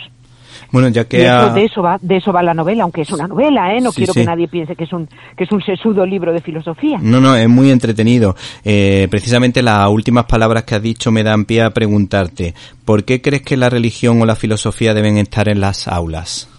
[0.71, 3.27] Bueno, ya que eso, de eso va, de eso va la novela, aunque es una
[3.27, 3.81] novela, ¿eh?
[3.81, 4.21] No sí, quiero sí.
[4.21, 6.97] que nadie piense que es un que es un sesudo libro de filosofía.
[7.01, 8.35] No, no, es muy entretenido.
[8.63, 12.53] Eh, precisamente las últimas palabras que has dicho me dan pie a preguntarte,
[12.85, 16.49] ¿por qué crees que la religión o la filosofía deben estar en las aulas?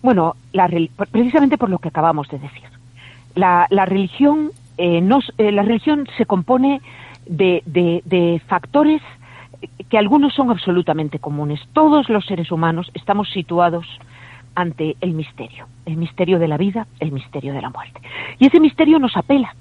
[0.00, 0.70] Bueno, la,
[1.10, 2.62] precisamente por lo que acabamos de decir.
[3.34, 5.02] La, la religión eh,
[5.38, 6.80] eh, la religión se compone
[7.26, 9.02] de, de, de factores
[9.88, 11.60] que algunos son absolutamente comunes.
[11.72, 13.86] Todos los seres humanos estamos situados
[14.54, 18.00] ante el misterio, el misterio de la vida, el misterio de la muerte.
[18.38, 19.54] Y ese misterio nos apela.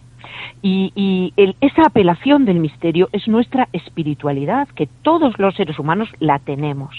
[0.61, 6.09] Y, y el, esa apelación del misterio es nuestra espiritualidad, que todos los seres humanos
[6.19, 6.95] la tenemos.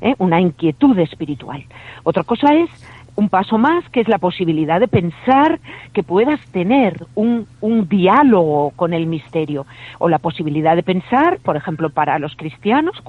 [0.00, 0.14] ¿eh?
[0.18, 1.64] Una inquietud espiritual.
[2.04, 2.70] Otra cosa es
[3.16, 5.60] un paso más, que es la posibilidad de pensar
[5.92, 9.66] que puedas tener un, un, diálogo con el misterio,
[9.98, 13.02] o la posibilidad de pensar, por ejemplo, para los cristianos,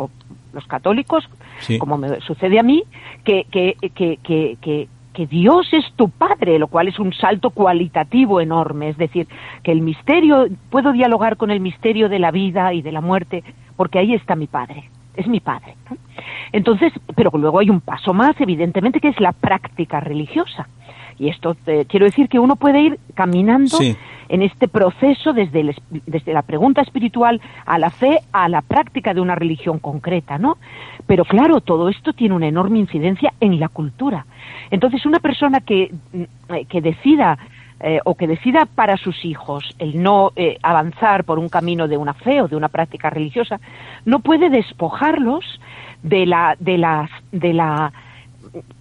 [0.53, 1.29] los católicos,
[1.59, 1.77] sí.
[1.77, 2.83] como me sucede a mí,
[3.23, 8.41] que, que, que, que, que Dios es tu Padre, lo cual es un salto cualitativo
[8.41, 9.27] enorme, es decir,
[9.63, 13.43] que el misterio, puedo dialogar con el misterio de la vida y de la muerte,
[13.75, 15.75] porque ahí está mi Padre es mi padre.
[15.89, 15.97] ¿no?
[16.51, 20.67] Entonces, pero luego hay un paso más, evidentemente, que es la práctica religiosa.
[21.19, 23.95] Y esto eh, quiero decir que uno puede ir caminando sí.
[24.27, 25.75] en este proceso desde, el,
[26.07, 30.57] desde la pregunta espiritual a la fe, a la práctica de una religión concreta, ¿no?
[31.05, 34.25] Pero claro, todo esto tiene una enorme incidencia en la cultura.
[34.71, 35.93] Entonces, una persona que,
[36.69, 37.37] que decida
[37.83, 41.97] eh, o que decida para sus hijos el no eh, avanzar por un camino de
[41.97, 43.59] una fe o de una práctica religiosa,
[44.05, 45.59] no puede despojarlos
[46.03, 47.93] de la, de la, de la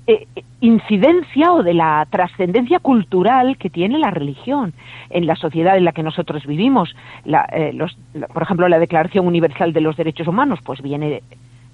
[0.07, 0.26] eh,
[0.61, 4.74] incidencia o de la trascendencia cultural que tiene la religión
[5.09, 6.94] en la sociedad en la que nosotros vivimos.
[7.24, 7.88] Eh, la,
[8.26, 11.22] por ejemplo, la Declaración Universal de los Derechos Humanos, pues viene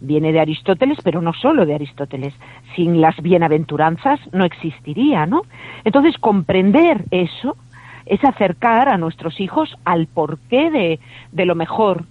[0.01, 2.35] viene de Aristóteles, pero no solo de Aristóteles.
[2.75, 5.43] Sin las bienaventuranzas no existiría, ¿no?
[5.85, 7.57] Entonces, comprender eso
[8.05, 11.01] es acercar a nuestros hijos al porqué de,
[11.33, 12.05] de lo mejor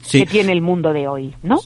[0.00, 0.20] Sí.
[0.20, 1.58] que tiene el mundo de hoy, ¿no?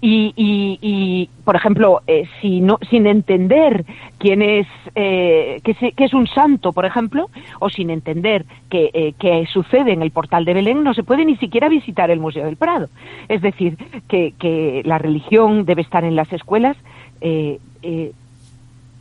[0.00, 3.84] Y, y, y, por ejemplo, eh, si no, sin entender
[4.18, 9.92] quién es, eh, qué, es un santo, por ejemplo, o sin entender qué, eh, sucede
[9.92, 12.88] en el portal de Belén, no se puede ni siquiera visitar el Museo del Prado.
[13.28, 13.76] Es decir,
[14.08, 16.76] que, que la religión debe estar en las escuelas
[17.20, 17.58] eh,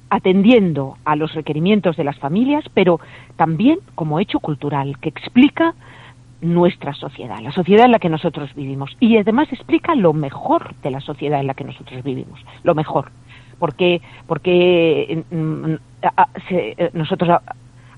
[0.09, 2.99] atendiendo a los requerimientos de las familias, pero
[3.36, 5.74] también como hecho cultural que explica
[6.42, 8.96] nuestra sociedad, la sociedad en la que nosotros vivimos.
[9.00, 13.12] Y además explica lo mejor de la sociedad en la que nosotros vivimos, lo mejor.
[13.60, 15.74] Porque, porque mm,
[16.48, 17.40] se- eh, nosotros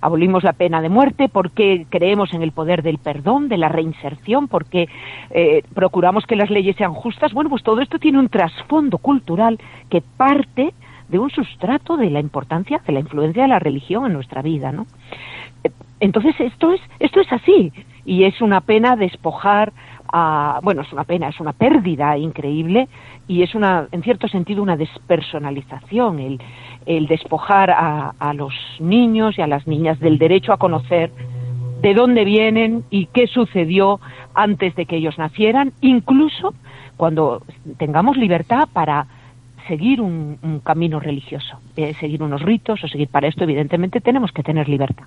[0.02, 4.48] abolimos la pena de muerte, porque creemos en el poder del perdón, de la reinserción,
[4.48, 4.88] porque
[5.32, 7.34] eh, procuramos que las leyes sean justas.
[7.34, 9.60] Bueno, pues todo esto tiene un trasfondo cultural
[9.90, 10.74] que parte
[11.10, 14.72] de un sustrato de la importancia, de la influencia de la religión en nuestra vida,
[14.72, 14.86] ¿no?
[15.66, 17.74] Eh, Entonces esto es esto es así
[18.10, 19.72] y es una pena despojar
[20.12, 22.88] a bueno es una pena es una pérdida increíble
[23.28, 26.42] y es una en cierto sentido una despersonalización el,
[26.88, 31.12] el despojar a, a los niños y a las niñas del derecho a conocer
[31.84, 34.00] de dónde vienen y qué sucedió
[34.34, 36.56] antes de que ellos nacieran incluso
[36.98, 37.44] cuando
[37.78, 39.06] tengamos libertad para
[39.68, 44.32] seguir un, un camino religioso, eh, seguir unos ritos o seguir para esto, evidentemente tenemos
[44.32, 45.06] que tener libertad.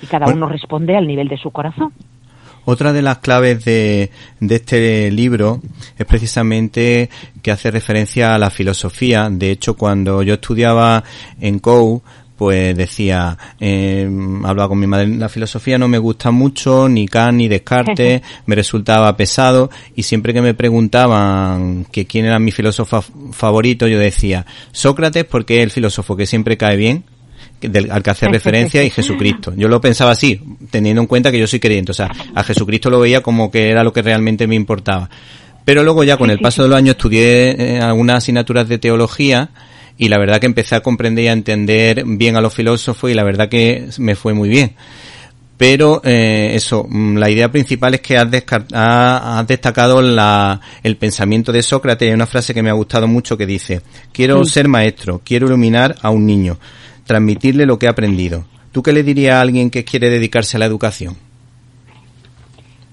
[0.00, 0.46] Y cada Bueno.
[0.46, 1.92] uno responde al nivel de su corazón.
[2.64, 4.10] Otra de las claves de,
[4.40, 5.60] de este libro
[5.98, 7.10] es precisamente
[7.42, 9.28] que hace referencia a la filosofía.
[9.30, 11.04] De hecho, cuando yo estudiaba
[11.40, 12.02] en COU,
[12.36, 14.08] pues decía, eh,
[14.44, 18.54] hablaba con mi madre, la filosofía no me gusta mucho, ni Kant ni Descartes, me
[18.54, 23.02] resultaba pesado, y siempre que me preguntaban que quién era mi filósofo
[23.32, 27.04] favorito, yo decía, Sócrates porque es el filósofo que siempre cae bien,
[27.68, 29.52] del- al que hace referencia y Jesucristo.
[29.56, 30.40] Yo lo pensaba así,
[30.70, 33.70] teniendo en cuenta que yo soy creyente, o sea, a Jesucristo lo veía como que
[33.70, 35.08] era lo que realmente me importaba.
[35.64, 39.48] Pero luego ya con el paso de los años estudié eh, algunas asignaturas de teología
[39.96, 43.14] y la verdad que empecé a comprender y a entender bien a los filósofos y
[43.14, 44.74] la verdad que me fue muy bien.
[45.56, 48.26] Pero eh, eso, mm, la idea principal es que has,
[48.72, 52.08] ha- has destacado la, el pensamiento de Sócrates.
[52.08, 53.80] Hay una frase que me ha gustado mucho que dice,
[54.12, 54.50] quiero Sí.
[54.52, 56.58] ser maestro, quiero iluminar a un niño,
[57.04, 58.44] transmitirle lo que he aprendido.
[58.72, 61.16] ¿Tú qué le dirías a alguien que quiere dedicarse a la educación?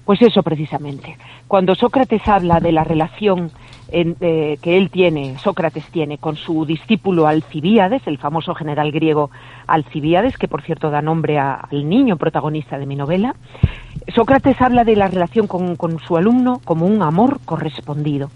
[0.04, 1.16] Pues eso precisamente.
[1.48, 3.50] Cuando Sócrates habla de la relación
[3.88, 9.30] eh, que él tiene, Sócrates tiene, con su discípulo Alcibíades, el famoso general griego
[9.66, 13.36] Alcibíades, que por cierto da nombre al niño protagonista de mi novela,
[14.14, 18.30] Sócrates habla de la relación con su alumno como un amor correspondido.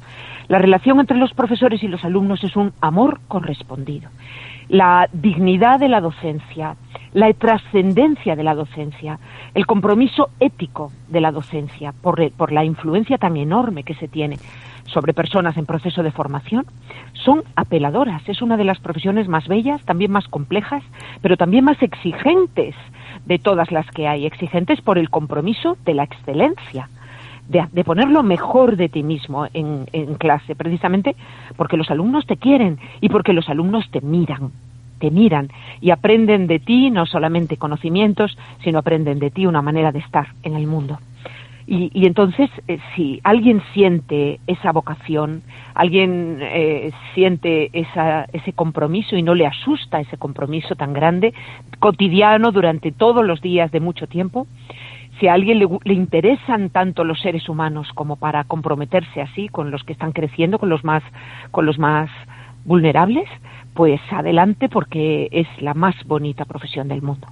[0.48, 4.10] La relación entre los profesores y los alumnos es un amor correspondido.
[4.68, 6.76] La dignidad de la docencia,
[7.12, 9.18] la trascendencia de la docencia,
[9.54, 14.38] el compromiso ético de la docencia por, la influencia tan enorme que se tiene
[14.86, 16.66] sobre personas en proceso de formación,
[17.12, 18.28] son apeladoras.
[18.28, 20.82] Es una de las profesiones más bellas, también más complejas,
[21.22, 22.74] pero también más exigentes
[23.24, 24.26] de todas las que hay.
[24.26, 26.88] Exigentes por el compromiso de la excelencia,
[27.48, 31.16] de, de poner lo mejor de ti mismo en, en clase, precisamente
[31.56, 34.50] porque los alumnos te quieren y porque los alumnos te miran
[34.98, 39.92] te miran y aprenden de ti no solamente conocimientos, sino aprenden de ti una manera
[39.92, 40.98] de estar en el mundo.
[41.68, 45.42] Y, y entonces, eh, si alguien siente esa vocación,
[45.74, 51.34] alguien eh, siente esa, ese compromiso y no le asusta ese compromiso tan grande,
[51.80, 54.46] cotidiano durante todos los días de mucho tiempo,
[55.18, 59.70] si a alguien le, le interesan tanto los seres humanos como para comprometerse así con
[59.70, 61.02] los que están creciendo, con los más,
[61.50, 62.10] con los más
[62.64, 63.28] vulnerables,
[63.74, 67.26] pues adelante porque es la más bonita profesión del mundo.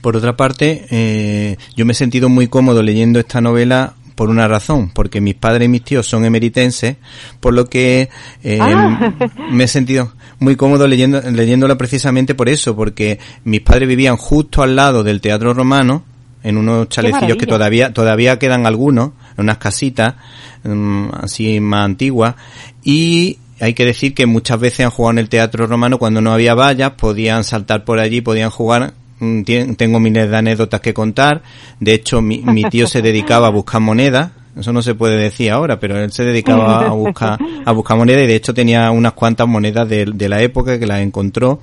[0.00, 4.46] Por otra parte, eh, yo me he sentido muy cómodo leyendo esta novela por una
[4.46, 6.98] razón, porque mis padres y mis tíos son emeritenses,
[7.40, 8.08] por lo que
[8.44, 9.12] eh, Ah.
[9.50, 14.62] me he sentido muy cómodo leyendo, leyéndola precisamente por eso, porque mis padres vivían justo
[14.62, 16.04] al lado del Teatro Romano,
[16.44, 20.14] en unos chalecillos que todavía todavía quedan algunos, en unas casitas
[20.62, 22.36] mm, así más antiguas,
[22.84, 26.32] y hay que decir que muchas veces han jugado en el Teatro Romano cuando no
[26.32, 28.94] había vallas, podían saltar por allí, podían jugar.
[29.18, 29.42] Mm,
[29.76, 31.42] Tengo miles de anécdotas que contar.
[31.80, 35.50] De hecho, mi, mi tío se dedicaba a buscar monedas Eso no se puede decir
[35.50, 39.12] ahora, pero él se dedicaba a buscar, a buscar monedas y de hecho tenía unas
[39.14, 41.60] cuantas monedas de, de la época que las encontró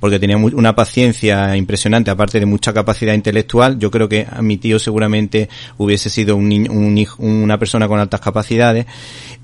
[0.00, 3.78] porque tenía una paciencia impresionante, aparte de mucha capacidad intelectual.
[3.78, 7.86] Yo creo que a mi tío seguramente hubiese sido un niño, un hijo- una persona
[7.86, 8.86] con altas capacidades.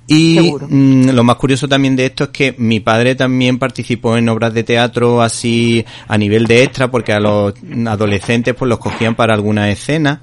[0.09, 4.29] Y mm, lo más curioso también de esto es que mi padre también participó en
[4.31, 7.55] obras de teatro así a nivel de extra, porque a los
[7.87, 10.21] adolescentes pues los cogían para alguna escena.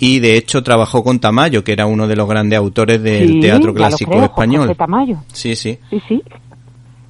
[0.00, 3.40] Y de hecho trabajó con Tamayo, que era uno de los grandes autores del Sí,
[3.40, 4.62] teatro clásico creo, español.
[4.62, 5.16] José Tamayo.
[5.32, 5.78] Sí, sí.
[5.90, 6.22] Sí, sí.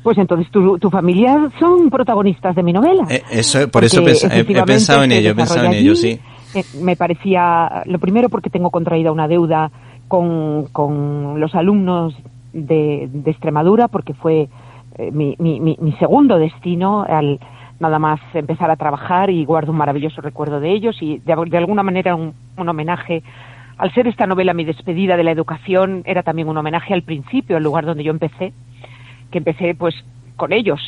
[0.03, 3.07] Pues entonces tu, tu familia son protagonistas de mi novela.
[3.11, 6.19] Eh, eso, por eso Porque pensa- he- pensado en ello, he pensado en ello, sí.
[6.55, 9.71] Eh, me parecía, lo primero porque tengo contraída una deuda
[10.07, 12.15] con, con los alumnos
[12.55, 14.49] de, de Extremadura, porque fue
[14.97, 17.39] eh, mi, mi, mi, mi segundo destino al
[17.81, 21.59] nada más empezar a trabajar y guardo un maravilloso recuerdo de ellos y de, de
[21.59, 23.23] alguna manera un, un homenaje.
[23.79, 27.57] Al ser esta novela mi despedida de la educación, era también un homenaje al principio,
[27.57, 28.53] al lugar donde yo empecé,
[29.31, 29.95] que empecé pues
[30.35, 30.81] con ellos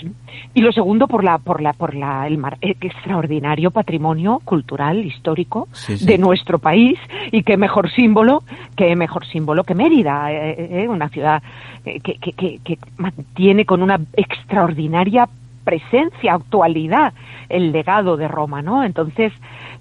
[0.54, 5.04] y lo segundo por la por la por la el mar- eh, extraordinario patrimonio cultural
[5.04, 6.06] histórico Sí, sí.
[6.06, 6.96] de nuestro país
[7.32, 8.44] y qué mejor símbolo
[8.76, 11.42] qué mejor símbolo que Mérida eh, eh, una ciudad
[11.84, 15.28] eh, que, que, que, que mantiene con una extraordinaria
[15.64, 17.12] presencia actualidad
[17.48, 19.32] el legado de Roma no entonces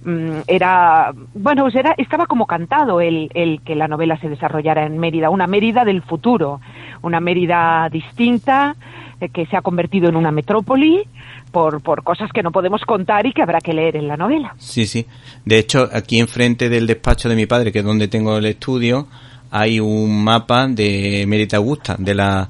[0.03, 4.85] mm, era bueno pues era estaba como cantado el, el que la novela se desarrollara
[4.85, 6.59] en Mérida una Mérida del futuro
[7.01, 8.75] una Mérida distinta
[9.21, 11.03] eh, que se ha convertido en una metrópoli
[11.51, 14.55] por, por cosas que no podemos contar y que habrá que leer en la novela.
[14.57, 15.05] Sí, sí.
[15.43, 19.07] De hecho, aquí enfrente del despacho de mi padre, que es donde tengo el estudio,
[19.51, 22.49] hay un mapa de Mérida Augusta, de la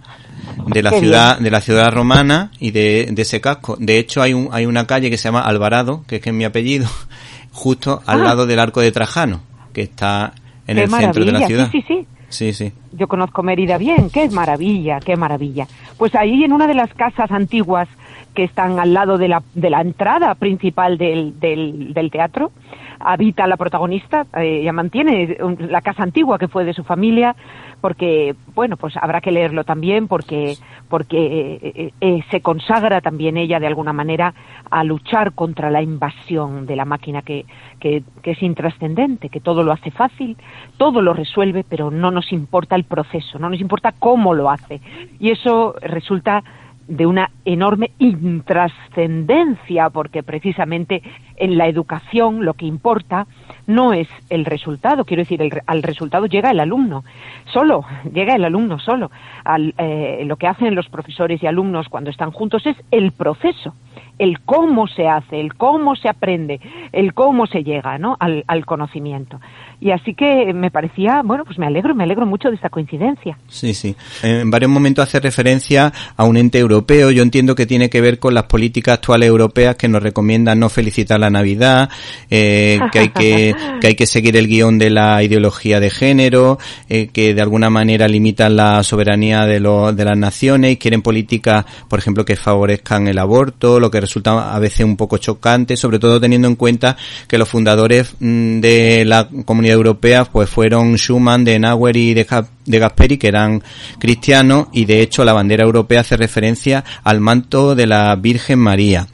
[0.67, 3.75] de la Qué ciudad de la ciudad romana y de, de ese casco.
[3.79, 6.35] De hecho, hay un hay una calle que se llama Alvarado, que es que es
[6.35, 6.87] mi apellido,
[7.51, 8.23] justo al Ah.
[8.25, 9.41] lado del Arco de Trajano,
[9.73, 10.33] que está
[10.67, 11.69] en qué el centro de la ciudad.
[11.71, 12.07] sí, sí, sí.
[12.29, 12.71] Sí, sí.
[12.91, 15.65] Yo conozco Mérida bien, qué maravilla, qué maravilla.
[15.97, 17.87] Pues ahí en una de las casas antiguas
[18.35, 22.51] que están al lado de la, de la entrada principal del, del, del teatro,
[22.99, 27.35] habita la protagonista, eh, ella mantiene la casa antigua que fue de su familia,
[27.81, 30.57] porque, bueno, pues habrá que leerlo también, porque,
[30.89, 34.33] porque eh, eh, se consagra también ella de alguna manera
[34.69, 37.45] a luchar contra la invasión de la máquina que,
[37.79, 40.35] que es intrascendente, que todo lo hace fácil,
[40.77, 44.81] todo lo resuelve, pero no nos importa el proceso, no nos importa cómo lo hace.
[45.19, 46.43] Y eso resulta
[46.89, 51.03] de una enorme intrascendencia, porque precisamente
[51.39, 53.27] en la educación lo que importa
[53.65, 57.03] no es el resultado, quiero decir, el al resultado llega el alumno,
[57.45, 59.11] solo, llega el alumno solo.
[59.43, 63.73] Al, eh, lo que hacen los profesores y alumnos cuando están juntos es el proceso,
[64.19, 66.59] el cómo se hace, el cómo se aprende,
[66.91, 68.17] el cómo se llega ¿no?
[68.19, 69.39] al, conocimiento.
[69.81, 73.37] Y así que me parecía, bueno, pues me alegro, me alegro mucho de esta coincidencia.
[73.47, 73.95] Sí, sí.
[74.21, 77.11] En varios momentos hace referencia a un ente europeo.
[77.11, 80.67] Yo entiendo que tiene que ver con las políticas actuales europeas que nos recomiendan no
[80.67, 81.89] felicitar la Navidad,
[82.29, 86.59] eh, que hay que, que hay que seguir el guion de la ideología de género,
[86.89, 91.01] eh, que de alguna manera limitan la soberanía de, los de las naciones y quieren
[91.01, 95.77] políticas, por ejemplo, que favorezcan el aborto, lo que resulta a veces un poco chocante,
[95.77, 96.97] sobre todo teniendo en cuenta
[97.27, 102.25] que los fundadores mm, de la comunidad europea pues fueron Schumann, de Nauer y de,
[102.65, 103.63] de Gasperi, que eran
[103.99, 109.07] cristianos, y de hecho la bandera europea hace referencia al manto de la Virgen María.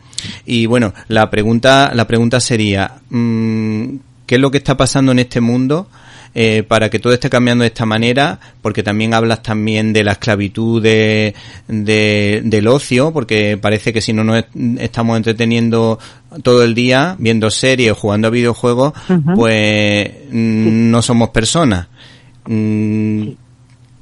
[0.45, 5.19] Y bueno, la pregunta, la pregunta sería, mm, ¿qué es lo que está pasando en
[5.19, 5.87] este mundo?
[6.37, 10.11] Eh, para que todo esté cambiando de esta manera, porque también hablas también de la
[10.11, 11.33] esclavitud de,
[11.69, 15.97] de- del ocio, porque parece que si no nos est- estamos entreteniendo
[16.43, 18.91] todo el día viendo series o jugando a videojuegos,
[19.35, 21.87] pues mm, no somos personas.
[22.47, 23.29] Mm,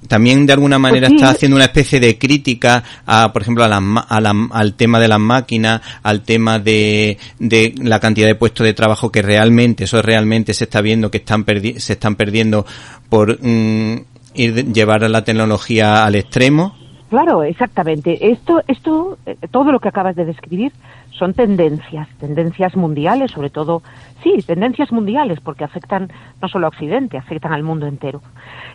[0.07, 1.15] También de alguna manera sí.
[1.15, 4.99] está haciendo una especie de crítica a, por ejemplo, a ma- a la- al tema
[4.99, 9.85] de las máquinas, al tema de, de la cantidad de puestos de trabajo que realmente,
[9.85, 12.65] eso realmente se está viendo que están perdi- se están perdiendo
[13.09, 13.95] por mm,
[14.35, 16.77] ir llevar a la tecnología al extremo.
[17.13, 18.31] Claro, exactamente.
[18.31, 20.71] Esto, esto, eh, todo lo que acabas de describir
[21.11, 23.83] son tendencias, tendencias mundiales, sobre todo,
[24.23, 26.11] sí, tendencias mundiales, porque afectan
[26.41, 28.23] no solo a Occidente, afectan al mundo entero.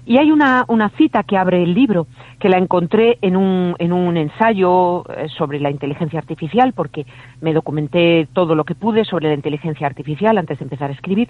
[0.07, 2.07] Y hay una, una cita que abre el libro,
[2.39, 7.07] que la encontré en un, en un ensayo eh, sobre la inteligencia artificial, porque
[7.41, 11.29] me documenté todo lo que pude sobre la inteligencia artificial antes de empezar a escribir.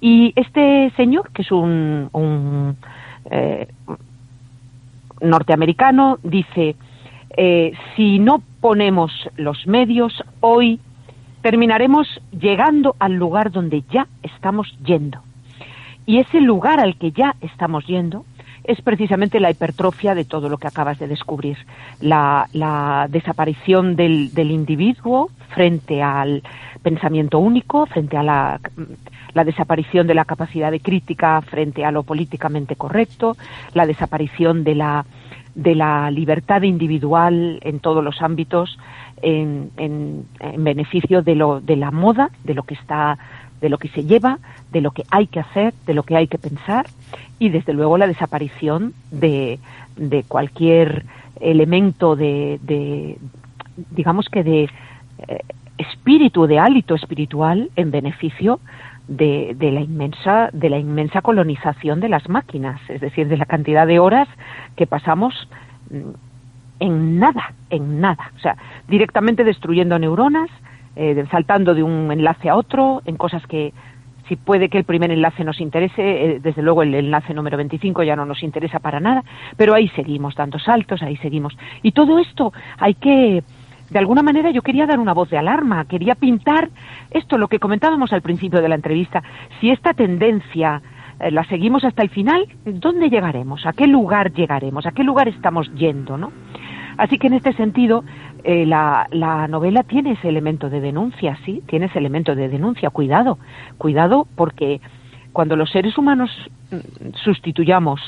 [0.00, 2.76] Y este señor, que es un,
[3.30, 3.68] eh,
[5.20, 6.76] norteamericano dice,
[7.36, 10.80] eh, si no ponemos los medios, hoy
[11.42, 15.20] terminaremos llegando al lugar donde ya estamos yendo.
[16.06, 18.24] Y ese lugar al que ya estamos yendo
[18.64, 21.56] es precisamente la hipertrofia de todo lo que acabas de descubrir.
[22.00, 26.42] La, la desaparición del, del individuo frente al
[26.82, 28.60] pensamiento único, frente a la,
[29.34, 33.36] la desaparición de la capacidad de crítica frente a lo políticamente correcto,
[33.74, 35.04] la desaparición de la,
[35.54, 38.78] de la libertad individual en todos los ámbitos
[39.22, 43.18] en, en, en beneficio de, lo, de la moda, de lo que está
[43.60, 44.38] de lo que se lleva,
[44.70, 46.86] de lo que hay que hacer, de lo que hay que pensar
[47.40, 49.58] y desde luego la desaparición de,
[49.96, 51.04] de cualquier
[51.40, 53.18] elemento de, de,
[53.90, 55.40] digamos que de eh,
[55.76, 58.60] espíritu, de hálito espiritual en beneficio
[59.08, 63.46] de, de, la inmensa de la inmensa colonización de las máquinas, es decir, de la
[63.46, 64.28] cantidad de horas
[64.76, 65.48] que pasamos
[65.90, 66.10] mm,
[66.80, 68.56] en nada, en nada, o sea,
[68.86, 70.48] directamente destruyendo neuronas,
[70.94, 73.72] eh, saltando de un enlace a otro, en cosas que
[74.28, 78.02] si puede que el primer enlace nos interese, eh, desde luego el enlace número 25
[78.02, 79.24] ya no nos interesa para nada,
[79.56, 81.56] pero ahí seguimos dando saltos, ahí seguimos.
[81.82, 83.42] Y todo esto hay que,
[83.90, 86.68] de alguna manera yo quería dar una voz de alarma, quería pintar
[87.10, 89.22] esto, lo que comentábamos al principio de la entrevista,
[89.60, 90.82] si esta tendencia
[91.20, 93.66] eh, la seguimos hasta el final, ¿dónde llegaremos?
[93.66, 94.86] ¿A qué lugar llegaremos?
[94.86, 96.16] ¿A qué lugar estamos yendo?
[96.16, 96.32] ¿no?
[96.96, 98.04] Así que en este sentido,
[98.44, 102.90] eh, la, la, novela tiene ese elemento de denuncia, sí, tiene ese elemento de denuncia.
[102.90, 103.38] Cuidado,
[103.78, 104.80] cuidado, porque
[105.32, 106.30] cuando los seres humanos
[106.70, 108.00] mm, sustituyamos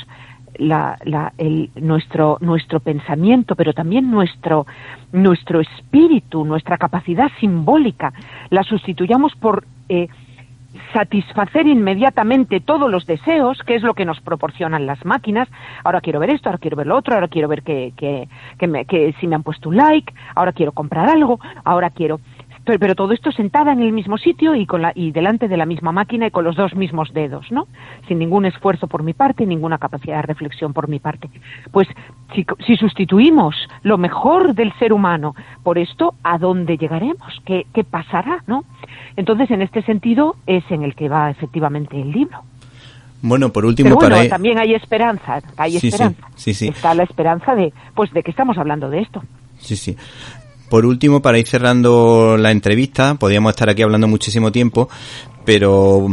[0.61, 4.67] la, la, el, nuestro, nuestro pensamiento, pero también nuestro,
[5.13, 8.13] nuestro espíritu, nuestra capacidad simbólica,
[8.51, 10.09] la sustituyamos por eh,
[10.93, 15.49] satisfacer inmediatamente todos los deseos, que es lo que nos proporcionan las máquinas.
[15.83, 18.67] Ahora quiero ver esto, ahora quiero ver lo otro, ahora quiero ver que, que, que,
[18.67, 22.21] me, que si me han puesto un like, ahora quiero comprar algo, ahora quiero
[22.65, 25.57] pero, pero, todo esto sentada en el mismo sitio y con la y delante de
[25.57, 27.67] la misma máquina y con los dos mismos dedos, ¿no?
[28.07, 31.31] Sin ningún esfuerzo por mi parte, ninguna capacidad de reflexión por mi parte.
[31.73, 31.89] Pues
[32.35, 37.41] si, si sustituimos lo mejor del ser humano por esto, ¿a dónde llegaremos?
[37.45, 38.65] ¿Qué, qué pasará, no?
[39.17, 42.43] Entonces, en este sentido es en el que va efectivamente el libro.
[43.23, 44.29] Bueno, por último, Pero bueno, para...
[44.29, 46.29] también hay esperanza, hay Sí, sí, esperanza.
[46.37, 46.69] sí, sí.
[46.69, 49.23] Está la esperanza de, pues, de que estamos hablando de esto.
[49.59, 49.95] Sí, sí.
[50.71, 54.89] Por último, para ir cerrando la entrevista, podríamos estar aquí hablando muchísimo tiempo,
[55.45, 56.07] pero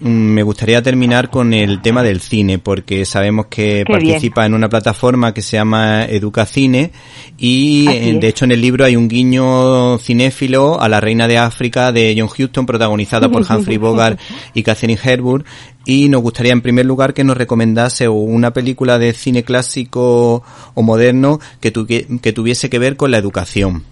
[0.00, 4.52] mm, me gustaría terminar con el tema del cine, porque sabemos que Qué participa en
[4.52, 6.92] una plataforma que se llama Educacine
[7.38, 8.20] y Así eh, es.
[8.20, 12.14] de hecho en el libro hay un guiño cinéfilo a La Reina de África de
[12.14, 14.20] John Huston, protagonizada por Humphrey Bogart
[14.52, 15.46] y Catherine Hepburn.
[15.90, 20.42] Y nos gustaría en primer lugar que nos recomendase una película de cine clásico
[20.74, 23.84] o moderno que, tuvi- que tuviese que ver con la educación.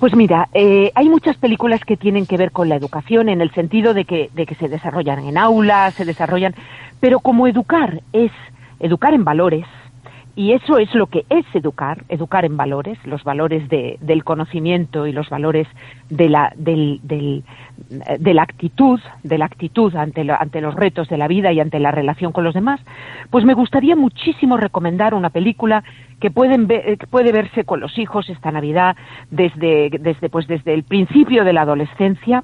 [0.00, 3.52] Pues mira, eh, hay muchas películas que tienen que ver con la educación en el
[3.52, 6.56] sentido de que, de que se desarrollan en aulas, se desarrollan,
[6.98, 8.32] pero como educar es
[8.80, 9.64] educar en valores,
[10.36, 15.06] y eso es lo que es educar, educar en valores, los valores de, del conocimiento
[15.06, 15.68] y los valores
[16.10, 17.44] de la, del, del,
[17.90, 21.52] eh, de la actitud, de la actitud ante, lo- ante los retos de la vida
[21.52, 22.80] y ante la relación con los demás,
[23.30, 25.84] pues me gustaría muchísimo recomendar una película
[26.20, 28.96] que pueden ver- eh, que puede verse con los hijos esta Navidad
[29.30, 32.42] desde, desde, pues desde el principio de la adolescencia,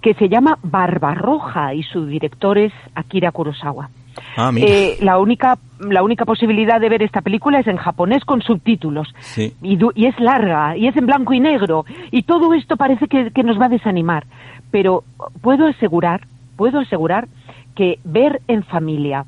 [0.00, 3.90] que se llama Barbarroja y su director es Akira Kurosawa.
[4.36, 4.50] Ah.
[4.56, 9.12] Eh, la única la única posibilidad de ver esta película es en japonés con subtítulos
[9.18, 9.52] Sí.
[9.62, 13.42] y, es larga y es en blanco y negro y todo esto parece que, que
[13.42, 14.24] nos va a desanimar
[14.70, 15.02] pero
[15.40, 17.26] puedo asegurar puedo asegurar
[17.74, 19.24] que ver en familia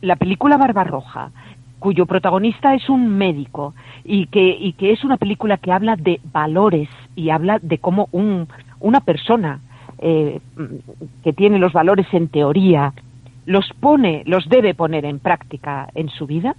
[0.00, 1.30] la película Barbarroja
[1.78, 3.74] cuyo protagonista es un médico
[4.04, 8.08] y que y que es una película que habla de valores y habla de cómo
[8.12, 8.48] un
[8.80, 9.60] una persona
[9.98, 10.40] eh,
[11.24, 12.92] que tiene los valores en teoría
[13.48, 16.54] los pone, los debe poner en práctica en su vida,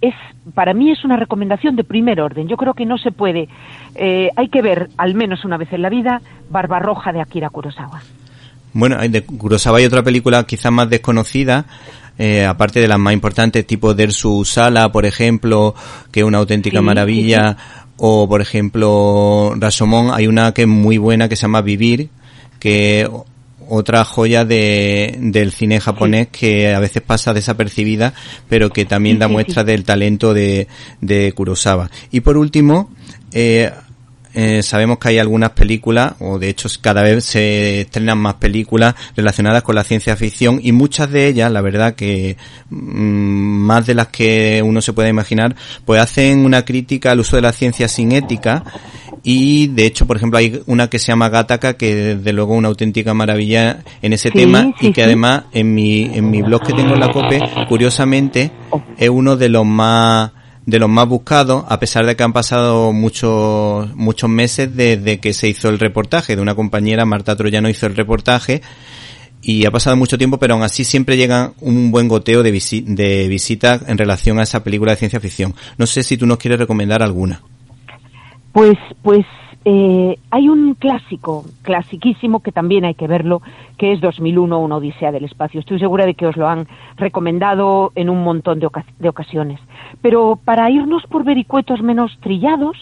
[0.00, 0.14] es
[0.54, 2.48] para mí es una recomendación de primer orden.
[2.48, 3.48] Yo creo que no se puede,
[3.94, 8.00] eh, hay que ver al menos una vez en la vida Barbarroja de Akira Kurosawa.
[8.72, 11.66] Bueno, hay de Kurosawa hay otra película quizás más desconocida,
[12.18, 15.74] eh, aparte de las más importantes, tipo Der su Sala, por ejemplo,
[16.10, 17.56] que es una auténtica Sí, maravilla,
[17.98, 22.08] o por ejemplo Rashomon, hay una que es muy buena que se llama Vivir,
[22.58, 23.06] que
[23.70, 28.12] otra joya de, del cine japonés que a veces pasa desapercibida,
[28.48, 30.68] pero que también da muestra del talento de,
[31.00, 31.90] de Kurosawa.
[32.10, 32.90] Y por último,
[33.32, 33.70] eh,
[34.32, 38.94] eh, sabemos que hay algunas películas, o de hecho cada vez se estrenan más películas
[39.16, 42.36] relacionadas con la ciencia ficción y muchas de ellas, la verdad que
[42.68, 47.36] mm, más de las que uno se puede imaginar, pues hacen una crítica al uso
[47.36, 48.62] de la ciencia sin ética
[49.22, 52.68] y de hecho, por ejemplo, hay una que se llama Gataca que desde luego una
[52.68, 56.94] auténtica maravilla en ese tema y que además en mi, en mi blog que tengo
[56.94, 58.50] en la COPE, curiosamente,
[58.96, 60.32] es uno de los más
[60.66, 65.32] de los más buscados, a pesar de que han pasado muchos, muchos meses desde que
[65.32, 66.36] se hizo el reportaje.
[66.36, 68.62] De una compañera, Marta Troyano, hizo el reportaje
[69.42, 73.28] y ha pasado mucho tiempo, pero aún así siempre llega un buen goteo de, de
[73.28, 75.54] visitas en relación a esa película de ciencia ficción.
[75.76, 77.42] No sé si tú nos quieres recomendar alguna.
[78.52, 79.24] Pues, pues
[79.64, 83.42] eh, hay un clásico, clasiquísimo, que también hay que verlo,
[83.76, 85.60] que es 2001, una odisea del espacio.
[85.60, 89.60] Estoy segura de que os lo han recomendado en un montón de, de ocasiones.
[90.02, 92.76] Pero para irnos por vericuetos menos trillados,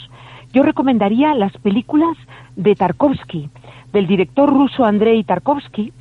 [0.53, 2.17] yo recomendaría las películas
[2.57, 3.51] de Tarkovsky,
[3.93, 5.93] del director ruso Andrei Tarkovsky,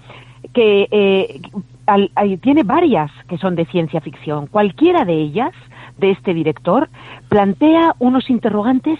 [0.53, 1.41] que eh,
[1.85, 2.11] al,
[2.41, 4.47] tiene varias que son de ciencia ficción.
[4.47, 5.53] Cualquiera de ellas,
[5.97, 6.89] de este director,
[7.29, 8.99] plantea unos interrogantes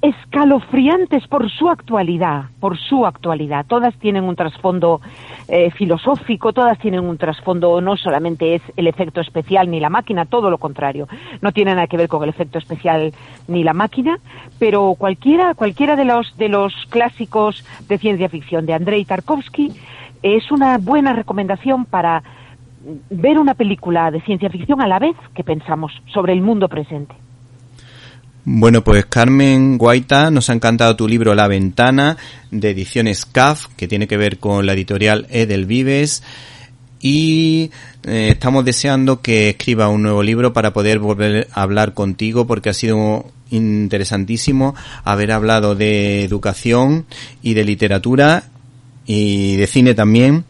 [0.00, 3.66] escalofriantes por su actualidad, por su actualidad.
[3.66, 5.00] Todas tienen un trasfondo
[5.48, 10.24] eh, filosófico, todas tienen un trasfondo, no solamente es el efecto especial ni la máquina,
[10.24, 11.08] todo lo contrario.
[11.42, 13.12] No tiene nada que ver con el efecto especial
[13.48, 14.18] ni la máquina,
[14.58, 19.72] pero cualquiera, cualquiera de los, de los clásicos de ciencia ficción de Andrei Tarkovsky
[20.22, 22.22] es una buena recomendación para
[23.10, 27.14] ver una película de ciencia ficción a la vez que pensamos sobre el mundo presente.
[28.48, 32.16] Bueno, pues Carmen Guaita, nos ha encantado tu libro La Ventana,
[32.52, 36.22] de ediciones CAF, que tiene que ver con la editorial Edelvives.
[37.00, 37.72] Y
[38.04, 42.68] eh, estamos deseando que escriba un nuevo libro para poder volver a hablar contigo, porque
[42.68, 47.04] ha sido interesantísimo haber hablado de educación
[47.42, 48.44] y de literatura
[49.06, 50.44] y de cine también.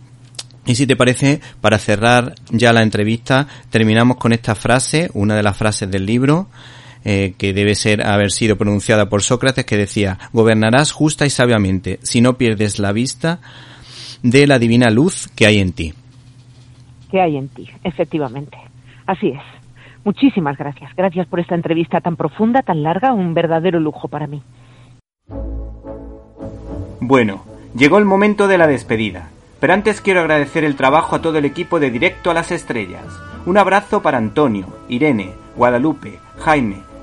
[0.67, 5.43] Y si te parece, para cerrar ya la entrevista, terminamos con esta frase, una de
[5.43, 6.49] las frases del libro,
[7.09, 12.01] eh, que debe ser haber sido pronunciada por Sócrates, que decía, gobernarás justa y sabiamente,
[12.03, 13.39] si no pierdes la vista
[14.25, 15.95] de la divina luz que hay en ti.
[17.09, 18.59] Que hay en ti, efectivamente.
[19.07, 19.41] Así es.
[20.03, 20.91] Muchísimas gracias.
[20.97, 24.43] Gracias por esta entrevista tan profunda, tan larga, un verdadero lujo para mí.
[26.99, 27.45] Bueno,
[27.77, 29.31] llegó el momento de la despedida.
[29.61, 33.07] Pero antes quiero agradecer el trabajo a todo el equipo de Directo a las Estrellas.
[33.47, 36.83] Un abrazo para Antonio, Irene, Guadalupe, Jaime,